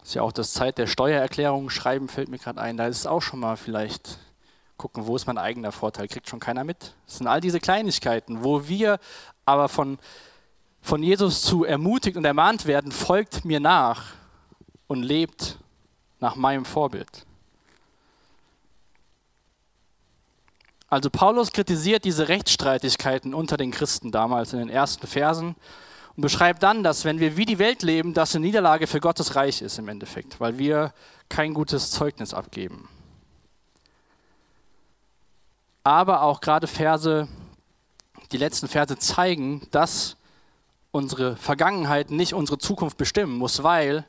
Das 0.00 0.08
ist 0.08 0.14
ja 0.14 0.20
auch 0.20 0.32
das 0.32 0.52
Zeit 0.52 0.76
der 0.76 0.86
Steuererklärung, 0.86 1.70
Schreiben 1.70 2.10
fällt 2.10 2.28
mir 2.28 2.36
gerade 2.36 2.60
ein, 2.60 2.76
da 2.76 2.88
ist 2.88 2.98
es 2.98 3.06
auch 3.06 3.22
schon 3.22 3.40
mal 3.40 3.56
vielleicht 3.56 4.18
gucken, 4.76 5.06
wo 5.06 5.16
ist 5.16 5.26
mein 5.26 5.38
eigener 5.38 5.72
Vorteil, 5.72 6.08
kriegt 6.08 6.28
schon 6.28 6.40
keiner 6.40 6.62
mit. 6.62 6.92
Das 7.06 7.16
sind 7.16 7.26
all 7.26 7.40
diese 7.40 7.58
Kleinigkeiten, 7.58 8.44
wo 8.44 8.68
wir 8.68 8.98
aber 9.46 9.70
von, 9.70 9.98
von 10.82 11.02
Jesus 11.02 11.40
zu 11.40 11.64
ermutigt 11.64 12.18
und 12.18 12.26
ermahnt 12.26 12.66
werden, 12.66 12.92
folgt 12.92 13.46
mir 13.46 13.60
nach 13.60 14.12
und 14.88 15.04
lebt 15.04 15.56
nach 16.20 16.36
meinem 16.36 16.66
Vorbild. 16.66 17.24
Also 20.92 21.08
Paulus 21.08 21.52
kritisiert 21.52 22.04
diese 22.04 22.28
Rechtsstreitigkeiten 22.28 23.32
unter 23.32 23.56
den 23.56 23.70
Christen 23.70 24.12
damals 24.12 24.52
in 24.52 24.58
den 24.58 24.68
ersten 24.68 25.06
Versen 25.06 25.56
und 26.16 26.20
beschreibt 26.20 26.62
dann, 26.62 26.82
dass 26.82 27.06
wenn 27.06 27.18
wir 27.18 27.38
wie 27.38 27.46
die 27.46 27.58
Welt 27.58 27.82
leben, 27.82 28.12
das 28.12 28.36
eine 28.36 28.44
Niederlage 28.44 28.86
für 28.86 29.00
Gottes 29.00 29.34
Reich 29.34 29.62
ist 29.62 29.78
im 29.78 29.88
Endeffekt, 29.88 30.38
weil 30.38 30.58
wir 30.58 30.92
kein 31.30 31.54
gutes 31.54 31.92
Zeugnis 31.92 32.34
abgeben. 32.34 32.90
Aber 35.82 36.20
auch 36.20 36.42
gerade 36.42 36.66
Verse, 36.66 37.26
die 38.30 38.36
letzten 38.36 38.68
Verse 38.68 38.98
zeigen, 38.98 39.66
dass 39.70 40.18
unsere 40.90 41.36
Vergangenheit 41.36 42.10
nicht 42.10 42.34
unsere 42.34 42.58
Zukunft 42.58 42.98
bestimmen 42.98 43.38
muss, 43.38 43.62
weil 43.62 44.04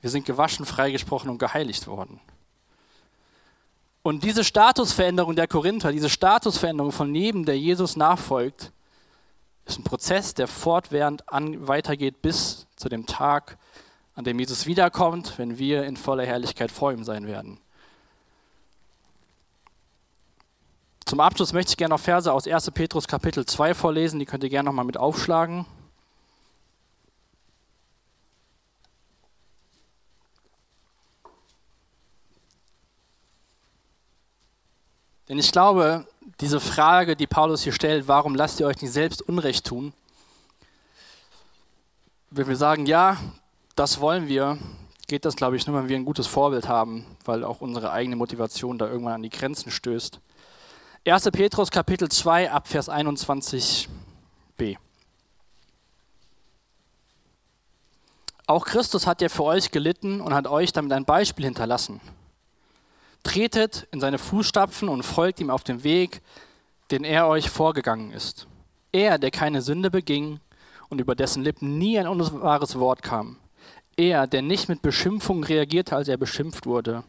wir 0.00 0.10
sind 0.10 0.26
gewaschen, 0.26 0.64
freigesprochen 0.64 1.28
und 1.28 1.38
geheiligt 1.38 1.88
worden. 1.88 2.20
Und 4.02 4.24
diese 4.24 4.44
Statusveränderung 4.44 5.36
der 5.36 5.46
Korinther, 5.46 5.92
diese 5.92 6.08
Statusveränderung 6.08 6.92
von 6.92 7.14
jedem, 7.14 7.44
der 7.44 7.58
Jesus 7.58 7.96
nachfolgt, 7.96 8.72
ist 9.66 9.78
ein 9.78 9.84
Prozess, 9.84 10.34
der 10.34 10.48
fortwährend 10.48 11.28
an, 11.28 11.68
weitergeht 11.68 12.22
bis 12.22 12.66
zu 12.76 12.88
dem 12.88 13.06
Tag, 13.06 13.58
an 14.14 14.24
dem 14.24 14.38
Jesus 14.38 14.66
wiederkommt, 14.66 15.38
wenn 15.38 15.58
wir 15.58 15.84
in 15.84 15.96
voller 15.96 16.24
Herrlichkeit 16.24 16.70
vor 16.70 16.92
ihm 16.92 17.04
sein 17.04 17.26
werden. 17.26 17.58
Zum 21.04 21.20
Abschluss 21.20 21.52
möchte 21.52 21.70
ich 21.70 21.76
gerne 21.76 21.94
noch 21.94 22.00
Verse 22.00 22.32
aus 22.32 22.46
1. 22.46 22.70
Petrus 22.70 23.06
Kapitel 23.06 23.44
2 23.44 23.74
vorlesen, 23.74 24.18
die 24.18 24.26
könnt 24.26 24.44
ihr 24.44 24.50
gerne 24.50 24.68
nochmal 24.68 24.84
mit 24.84 24.96
aufschlagen. 24.96 25.66
Denn 35.30 35.38
ich 35.38 35.52
glaube, 35.52 36.04
diese 36.40 36.58
Frage, 36.58 37.14
die 37.14 37.28
Paulus 37.28 37.62
hier 37.62 37.72
stellt, 37.72 38.08
warum 38.08 38.34
lasst 38.34 38.58
ihr 38.58 38.66
euch 38.66 38.82
nicht 38.82 38.90
selbst 38.90 39.22
Unrecht 39.22 39.64
tun? 39.64 39.92
Wenn 42.30 42.48
wir 42.48 42.56
sagen, 42.56 42.84
ja, 42.84 43.16
das 43.76 44.00
wollen 44.00 44.26
wir, 44.26 44.58
geht 45.06 45.24
das, 45.24 45.36
glaube 45.36 45.54
ich, 45.54 45.68
nur, 45.68 45.76
wenn 45.76 45.88
wir 45.88 45.94
ein 45.94 46.04
gutes 46.04 46.26
Vorbild 46.26 46.66
haben, 46.66 47.06
weil 47.24 47.44
auch 47.44 47.60
unsere 47.60 47.92
eigene 47.92 48.16
Motivation 48.16 48.76
da 48.76 48.88
irgendwann 48.88 49.14
an 49.14 49.22
die 49.22 49.30
Grenzen 49.30 49.70
stößt. 49.70 50.18
1. 51.06 51.30
Petrus 51.30 51.70
Kapitel 51.70 52.08
2 52.08 52.50
ab 52.50 52.66
Vers 52.66 52.88
21b. 52.88 54.78
Auch 58.48 58.64
Christus 58.64 59.06
hat 59.06 59.22
ja 59.22 59.28
für 59.28 59.44
euch 59.44 59.70
gelitten 59.70 60.20
und 60.20 60.34
hat 60.34 60.48
euch 60.48 60.72
damit 60.72 60.92
ein 60.92 61.04
Beispiel 61.04 61.44
hinterlassen 61.44 62.00
Tretet 63.22 63.86
in 63.90 64.00
seine 64.00 64.18
Fußstapfen 64.18 64.88
und 64.88 65.02
folgt 65.02 65.40
ihm 65.40 65.50
auf 65.50 65.64
dem 65.64 65.84
Weg, 65.84 66.22
den 66.90 67.04
er 67.04 67.28
euch 67.28 67.50
vorgegangen 67.50 68.12
ist. 68.12 68.46
Er, 68.92 69.18
der 69.18 69.30
keine 69.30 69.62
Sünde 69.62 69.90
beging 69.90 70.40
und 70.88 71.00
über 71.00 71.14
dessen 71.14 71.42
Lippen 71.42 71.78
nie 71.78 71.98
ein 71.98 72.08
unwahres 72.08 72.78
Wort 72.78 73.02
kam. 73.02 73.36
Er, 73.96 74.26
der 74.26 74.42
nicht 74.42 74.68
mit 74.68 74.82
Beschimpfung 74.82 75.44
reagierte, 75.44 75.94
als 75.94 76.08
er 76.08 76.16
beschimpft 76.16 76.66
wurde. 76.66 77.04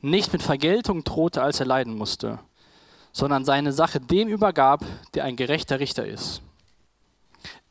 Nicht 0.00 0.32
mit 0.32 0.42
Vergeltung 0.42 1.04
drohte, 1.04 1.42
als 1.42 1.60
er 1.60 1.66
leiden 1.66 1.96
musste, 1.96 2.38
sondern 3.12 3.44
seine 3.44 3.72
Sache 3.72 4.00
dem 4.00 4.28
übergab, 4.28 4.84
der 5.14 5.24
ein 5.24 5.36
gerechter 5.36 5.80
Richter 5.80 6.06
ist. 6.06 6.42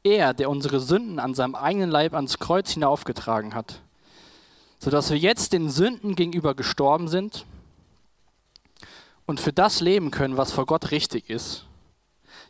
Er, 0.04 0.34
der 0.34 0.50
unsere 0.50 0.80
Sünden 0.80 1.20
an 1.20 1.34
seinem 1.34 1.56
eigenen 1.56 1.90
Leib 1.90 2.14
ans 2.14 2.40
Kreuz 2.40 2.72
hinaufgetragen 2.72 3.54
hat, 3.54 3.82
sodass 4.80 5.10
wir 5.10 5.18
jetzt 5.18 5.54
den 5.54 5.70
Sünden 5.70 6.16
gegenüber 6.16 6.56
gestorben 6.56 7.08
sind 7.08 7.46
und 9.30 9.40
für 9.40 9.54
das 9.54 9.80
leben 9.80 10.10
können, 10.10 10.38
was 10.38 10.52
vor 10.52 10.66
Gott 10.66 10.90
richtig 10.90 11.30
ist. 11.30 11.66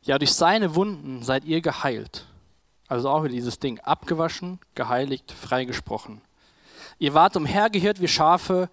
Ja, 0.02 0.18
durch 0.18 0.32
seine 0.32 0.76
Wunden 0.76 1.24
seid 1.24 1.44
ihr 1.44 1.60
geheilt. 1.60 2.26
Also 2.88 3.10
auch 3.10 3.24
wieder 3.24 3.34
dieses 3.34 3.60
Ding, 3.60 3.82
abgewaschen, 3.82 4.60
geheiligt, 4.76 5.30
freigesprochen. 5.30 6.22
Ihr 6.98 7.14
wart 7.14 7.36
umhergehört 7.36 8.00
wie 8.00 8.08
Schafe, 8.08 8.70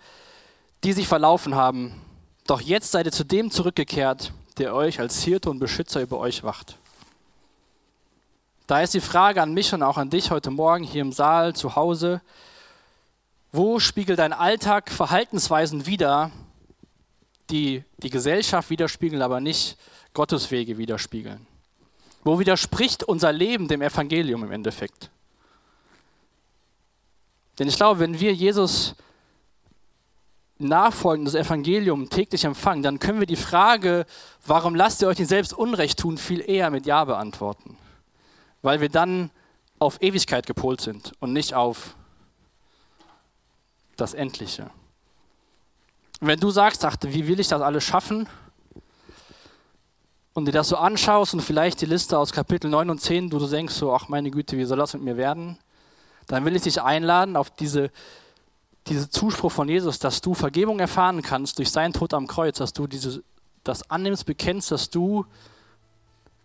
die 0.85 0.93
sich 0.93 1.09
verlaufen 1.09 1.57
haben. 1.57 2.01
Doch 2.47 2.61
jetzt 2.61 2.93
seid 2.93 3.07
ihr 3.07 3.13
zu 3.13 3.25
dem 3.25 3.51
zurückgekehrt, 3.51 4.33
der 4.59 4.73
euch 4.73 5.01
als 5.01 5.25
Hirte 5.25 5.51
und 5.51 5.59
Beschützer 5.59 6.01
über 6.01 6.21
euch 6.21 6.45
wacht. 6.45 6.77
Da 8.69 8.83
ist 8.83 8.95
die 8.95 9.01
Frage 9.01 9.43
an 9.43 9.53
mich 9.53 9.75
und 9.75 9.83
auch 9.83 9.97
an 9.97 10.11
dich 10.11 10.31
heute 10.31 10.53
Morgen 10.53 10.85
hier 10.85 11.03
im 11.03 11.11
Saal, 11.11 11.57
zu 11.57 11.75
Hause. 11.75 12.21
Wo 13.51 13.81
spiegelt 13.81 14.21
dein 14.21 14.33
Alltag 14.33 14.93
Verhaltensweisen 14.93 15.87
wider, 15.87 16.31
die 17.51 17.85
die 17.99 18.11
Gesellschaft 18.11 18.71
widerspiegeln, 18.71 19.23
aber 19.23 19.41
nicht 19.41 19.77
Gottes 20.15 20.51
Wege 20.51 20.79
widerspiegeln. 20.79 21.47
Wo 22.25 22.39
widerspricht 22.39 23.05
unser 23.05 23.33
Leben 23.33 23.69
dem 23.69 23.83
Evangelium 23.83 24.43
im 24.45 24.51
Endeffekt? 24.51 25.11
Denn 27.59 27.69
ich 27.69 27.77
glaube, 27.77 28.01
wenn 28.01 28.19
wir 28.19 28.35
Jesus 28.35 28.95
nachfolgen, 30.59 31.25
das 31.25 31.35
Evangelium 31.35 32.09
täglich 32.09 32.45
empfangen, 32.45 32.83
dann 32.83 32.99
können 32.99 33.21
wir 33.21 33.27
die 33.27 33.37
Frage, 33.37 34.07
warum 34.45 34.75
lasst 34.75 35.03
ihr 35.03 35.09
euch 35.09 35.19
nicht 35.19 35.29
selbst 35.29 35.53
Unrecht 35.53 35.99
tun, 35.99 36.19
viel 36.19 36.41
eher 36.41 36.71
mit 36.71 36.87
Ja 36.87 37.05
beantworten. 37.05 37.77
Weil 38.63 38.81
wir 38.81 38.89
dann 38.89 39.31
auf 39.79 40.03
Ewigkeit 40.03 40.47
gepolt 40.47 40.81
sind 40.81 41.13
und 41.21 41.33
nicht 41.33 41.55
auf 41.55 41.95
das 43.97 44.15
Endliche. 44.15 44.71
Wenn 46.21 46.41
du 46.41 46.51
sagst, 46.51 46.85
ach, 46.85 46.97
wie 47.03 47.27
will 47.29 47.41
ich 47.41 47.49
das 47.49 47.61
alles 47.61 47.85
schaffen? 47.85 48.29
Und 50.33 50.47
dir 50.47 50.53
das 50.53 50.69
so 50.69 50.77
anschaust 50.77 51.35
und 51.35 51.41
vielleicht 51.41 51.81
die 51.81 51.87
Liste 51.87 52.19
aus 52.19 52.33
Kapitel 52.33 52.71
9 52.71 52.91
und 52.91 53.01
10, 53.01 53.31
du 53.31 53.39
denkst 53.47 53.75
so, 53.75 53.93
ach 53.93 54.09
meine 54.09 54.31
Güte, 54.31 54.57
wie 54.57 54.65
soll 54.65 54.79
das 54.79 54.95
mit 54.95 55.03
mir 55.03 55.17
werden? 55.17 55.59
Dann 56.27 56.45
will 56.45 56.57
ich 56.57 56.63
dich 56.63 56.81
einladen 56.81 57.37
auf 57.37 57.51
diese, 57.51 57.91
diese 58.87 59.09
Zuspruch 59.09 59.53
von 59.53 59.69
Jesus, 59.69 59.99
dass 59.99 60.21
du 60.21 60.35
Vergebung 60.35 60.81
erfahren 60.81 61.23
kannst 61.23 61.59
durch 61.59 61.71
seinen 61.71 61.93
Tod 61.93 62.15
am 62.15 62.27
Kreuz, 62.27 62.59
dass 62.59 62.73
du 62.73 62.87
diese, 62.87 63.23
das 63.65 63.91
annimmst, 63.91 64.27
bekennst, 64.27 64.71
dass 64.71 64.91
du 64.91 65.27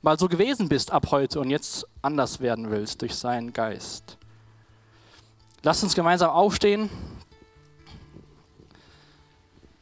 mal 0.02 0.18
so 0.20 0.28
gewesen 0.28 0.68
bist 0.70 0.92
ab 0.92 1.12
heute 1.12 1.40
und 1.40 1.50
jetzt 1.50 1.88
anders 2.02 2.40
werden 2.40 2.72
willst 2.72 3.02
durch 3.02 3.16
seinen 3.16 3.54
Geist. 3.54 4.18
Lass 5.64 5.84
uns 5.84 5.96
gemeinsam 5.96 6.32
aufstehen 6.32 6.90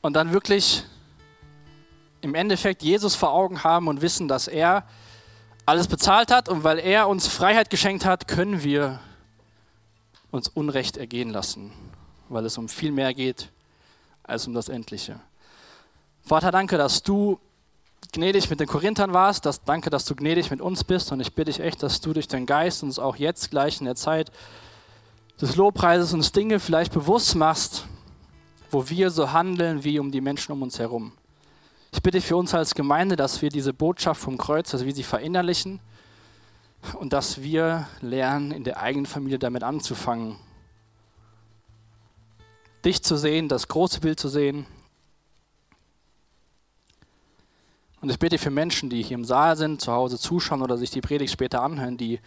und 0.01 0.13
dann 0.13 0.31
wirklich 0.31 0.83
im 2.21 2.35
Endeffekt 2.35 2.83
Jesus 2.83 3.15
vor 3.15 3.31
Augen 3.31 3.63
haben 3.63 3.87
und 3.87 4.01
wissen, 4.01 4.27
dass 4.27 4.47
er 4.47 4.85
alles 5.65 5.87
bezahlt 5.87 6.31
hat. 6.31 6.49
Und 6.49 6.63
weil 6.63 6.79
er 6.79 7.07
uns 7.07 7.27
Freiheit 7.27 7.69
geschenkt 7.69 8.05
hat, 8.05 8.27
können 8.27 8.63
wir 8.63 8.99
uns 10.31 10.47
Unrecht 10.47 10.97
ergehen 10.97 11.29
lassen, 11.29 11.71
weil 12.27 12.45
es 12.45 12.57
um 12.57 12.69
viel 12.69 12.91
mehr 12.91 13.13
geht 13.13 13.49
als 14.23 14.47
um 14.47 14.53
das 14.53 14.69
Endliche. 14.69 15.19
Vater, 16.21 16.51
danke, 16.51 16.77
dass 16.77 17.01
du 17.01 17.39
gnädig 18.11 18.49
mit 18.49 18.59
den 18.59 18.67
Korinthern 18.67 19.13
warst, 19.13 19.45
dass, 19.45 19.63
danke, 19.63 19.89
dass 19.89 20.05
du 20.05 20.15
gnädig 20.15 20.51
mit 20.51 20.61
uns 20.61 20.83
bist. 20.83 21.11
Und 21.11 21.19
ich 21.19 21.33
bitte 21.33 21.51
dich 21.51 21.59
echt, 21.59 21.81
dass 21.83 22.01
du 22.01 22.13
durch 22.13 22.27
deinen 22.27 22.45
Geist 22.45 22.83
uns 22.83 22.99
auch 22.99 23.15
jetzt 23.15 23.49
gleich 23.49 23.79
in 23.79 23.85
der 23.85 23.95
Zeit 23.95 24.31
des 25.41 25.55
Lobpreises 25.55 26.13
uns 26.13 26.31
Dinge 26.31 26.59
vielleicht 26.59 26.93
bewusst 26.93 27.35
machst, 27.35 27.85
wo 28.69 28.89
wir 28.89 29.09
so 29.09 29.31
handeln 29.31 29.83
wie 29.83 29.99
um 29.99 30.11
die 30.11 30.21
Menschen 30.21 30.51
um 30.51 30.61
uns 30.61 30.79
herum. 30.79 31.11
Ich 31.91 32.01
bitte 32.01 32.21
für 32.21 32.37
uns 32.37 32.53
als 32.53 32.75
Gemeinde, 32.75 33.15
dass 33.15 33.41
wir 33.41 33.49
diese 33.49 33.73
Botschaft 33.73 34.21
vom 34.21 34.37
Kreuz, 34.37 34.69
dass 34.71 34.85
wir 34.85 34.93
sie 34.93 35.03
verinnerlichen 35.03 35.79
und 36.99 37.13
dass 37.13 37.41
wir 37.41 37.87
lernen, 38.01 38.51
in 38.51 38.63
der 38.63 38.79
eigenen 38.79 39.05
Familie 39.05 39.39
damit 39.39 39.63
anzufangen. 39.63 40.37
Dich 42.85 43.01
zu 43.01 43.17
sehen, 43.17 43.49
das 43.49 43.67
große 43.67 43.99
Bild 43.99 44.19
zu 44.19 44.29
sehen. 44.29 44.65
Und 48.01 48.09
ich 48.09 48.19
bitte 48.19 48.37
für 48.37 48.51
Menschen, 48.51 48.89
die 48.89 49.01
hier 49.01 49.15
im 49.15 49.25
Saal 49.25 49.57
sind, 49.57 49.81
zu 49.81 49.91
Hause 49.91 50.17
zuschauen 50.17 50.61
oder 50.61 50.77
sich 50.77 50.89
die 50.89 51.01
Predigt 51.01 51.33
später 51.33 51.61
anhören, 51.61 51.97
die 51.97 52.19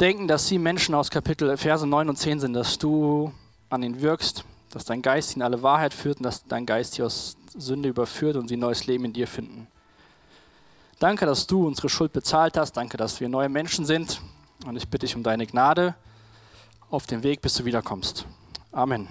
denken, 0.00 0.28
dass 0.28 0.48
sie 0.48 0.58
Menschen 0.58 0.94
aus 0.94 1.10
Kapitel 1.10 1.54
Verse 1.58 1.86
9 1.86 2.08
und 2.08 2.16
10 2.16 2.40
sind, 2.40 2.54
dass 2.54 2.78
du 2.78 3.32
an 3.68 3.82
ihnen 3.82 4.00
wirkst, 4.00 4.44
dass 4.74 4.84
dein 4.84 5.02
Geist 5.02 5.36
in 5.36 5.42
alle 5.42 5.62
Wahrheit 5.62 5.94
führt 5.94 6.18
und 6.18 6.24
dass 6.24 6.44
dein 6.44 6.66
Geist 6.66 6.94
sie 6.94 7.02
aus 7.02 7.36
Sünde 7.56 7.88
überführt 7.88 8.36
und 8.36 8.48
sie 8.48 8.56
neues 8.56 8.86
Leben 8.86 9.04
in 9.04 9.12
dir 9.12 9.28
finden. 9.28 9.68
Danke, 10.98 11.26
dass 11.26 11.46
du 11.46 11.66
unsere 11.66 11.88
Schuld 11.88 12.12
bezahlt 12.12 12.56
hast. 12.56 12.72
Danke, 12.72 12.96
dass 12.96 13.20
wir 13.20 13.28
neue 13.28 13.48
Menschen 13.48 13.84
sind. 13.84 14.20
Und 14.66 14.76
ich 14.76 14.88
bitte 14.88 15.06
dich 15.06 15.14
um 15.14 15.22
deine 15.22 15.46
Gnade 15.46 15.94
auf 16.90 17.06
dem 17.06 17.22
Weg, 17.22 17.40
bis 17.40 17.54
du 17.54 17.64
wiederkommst. 17.64 18.26
Amen. 18.72 19.08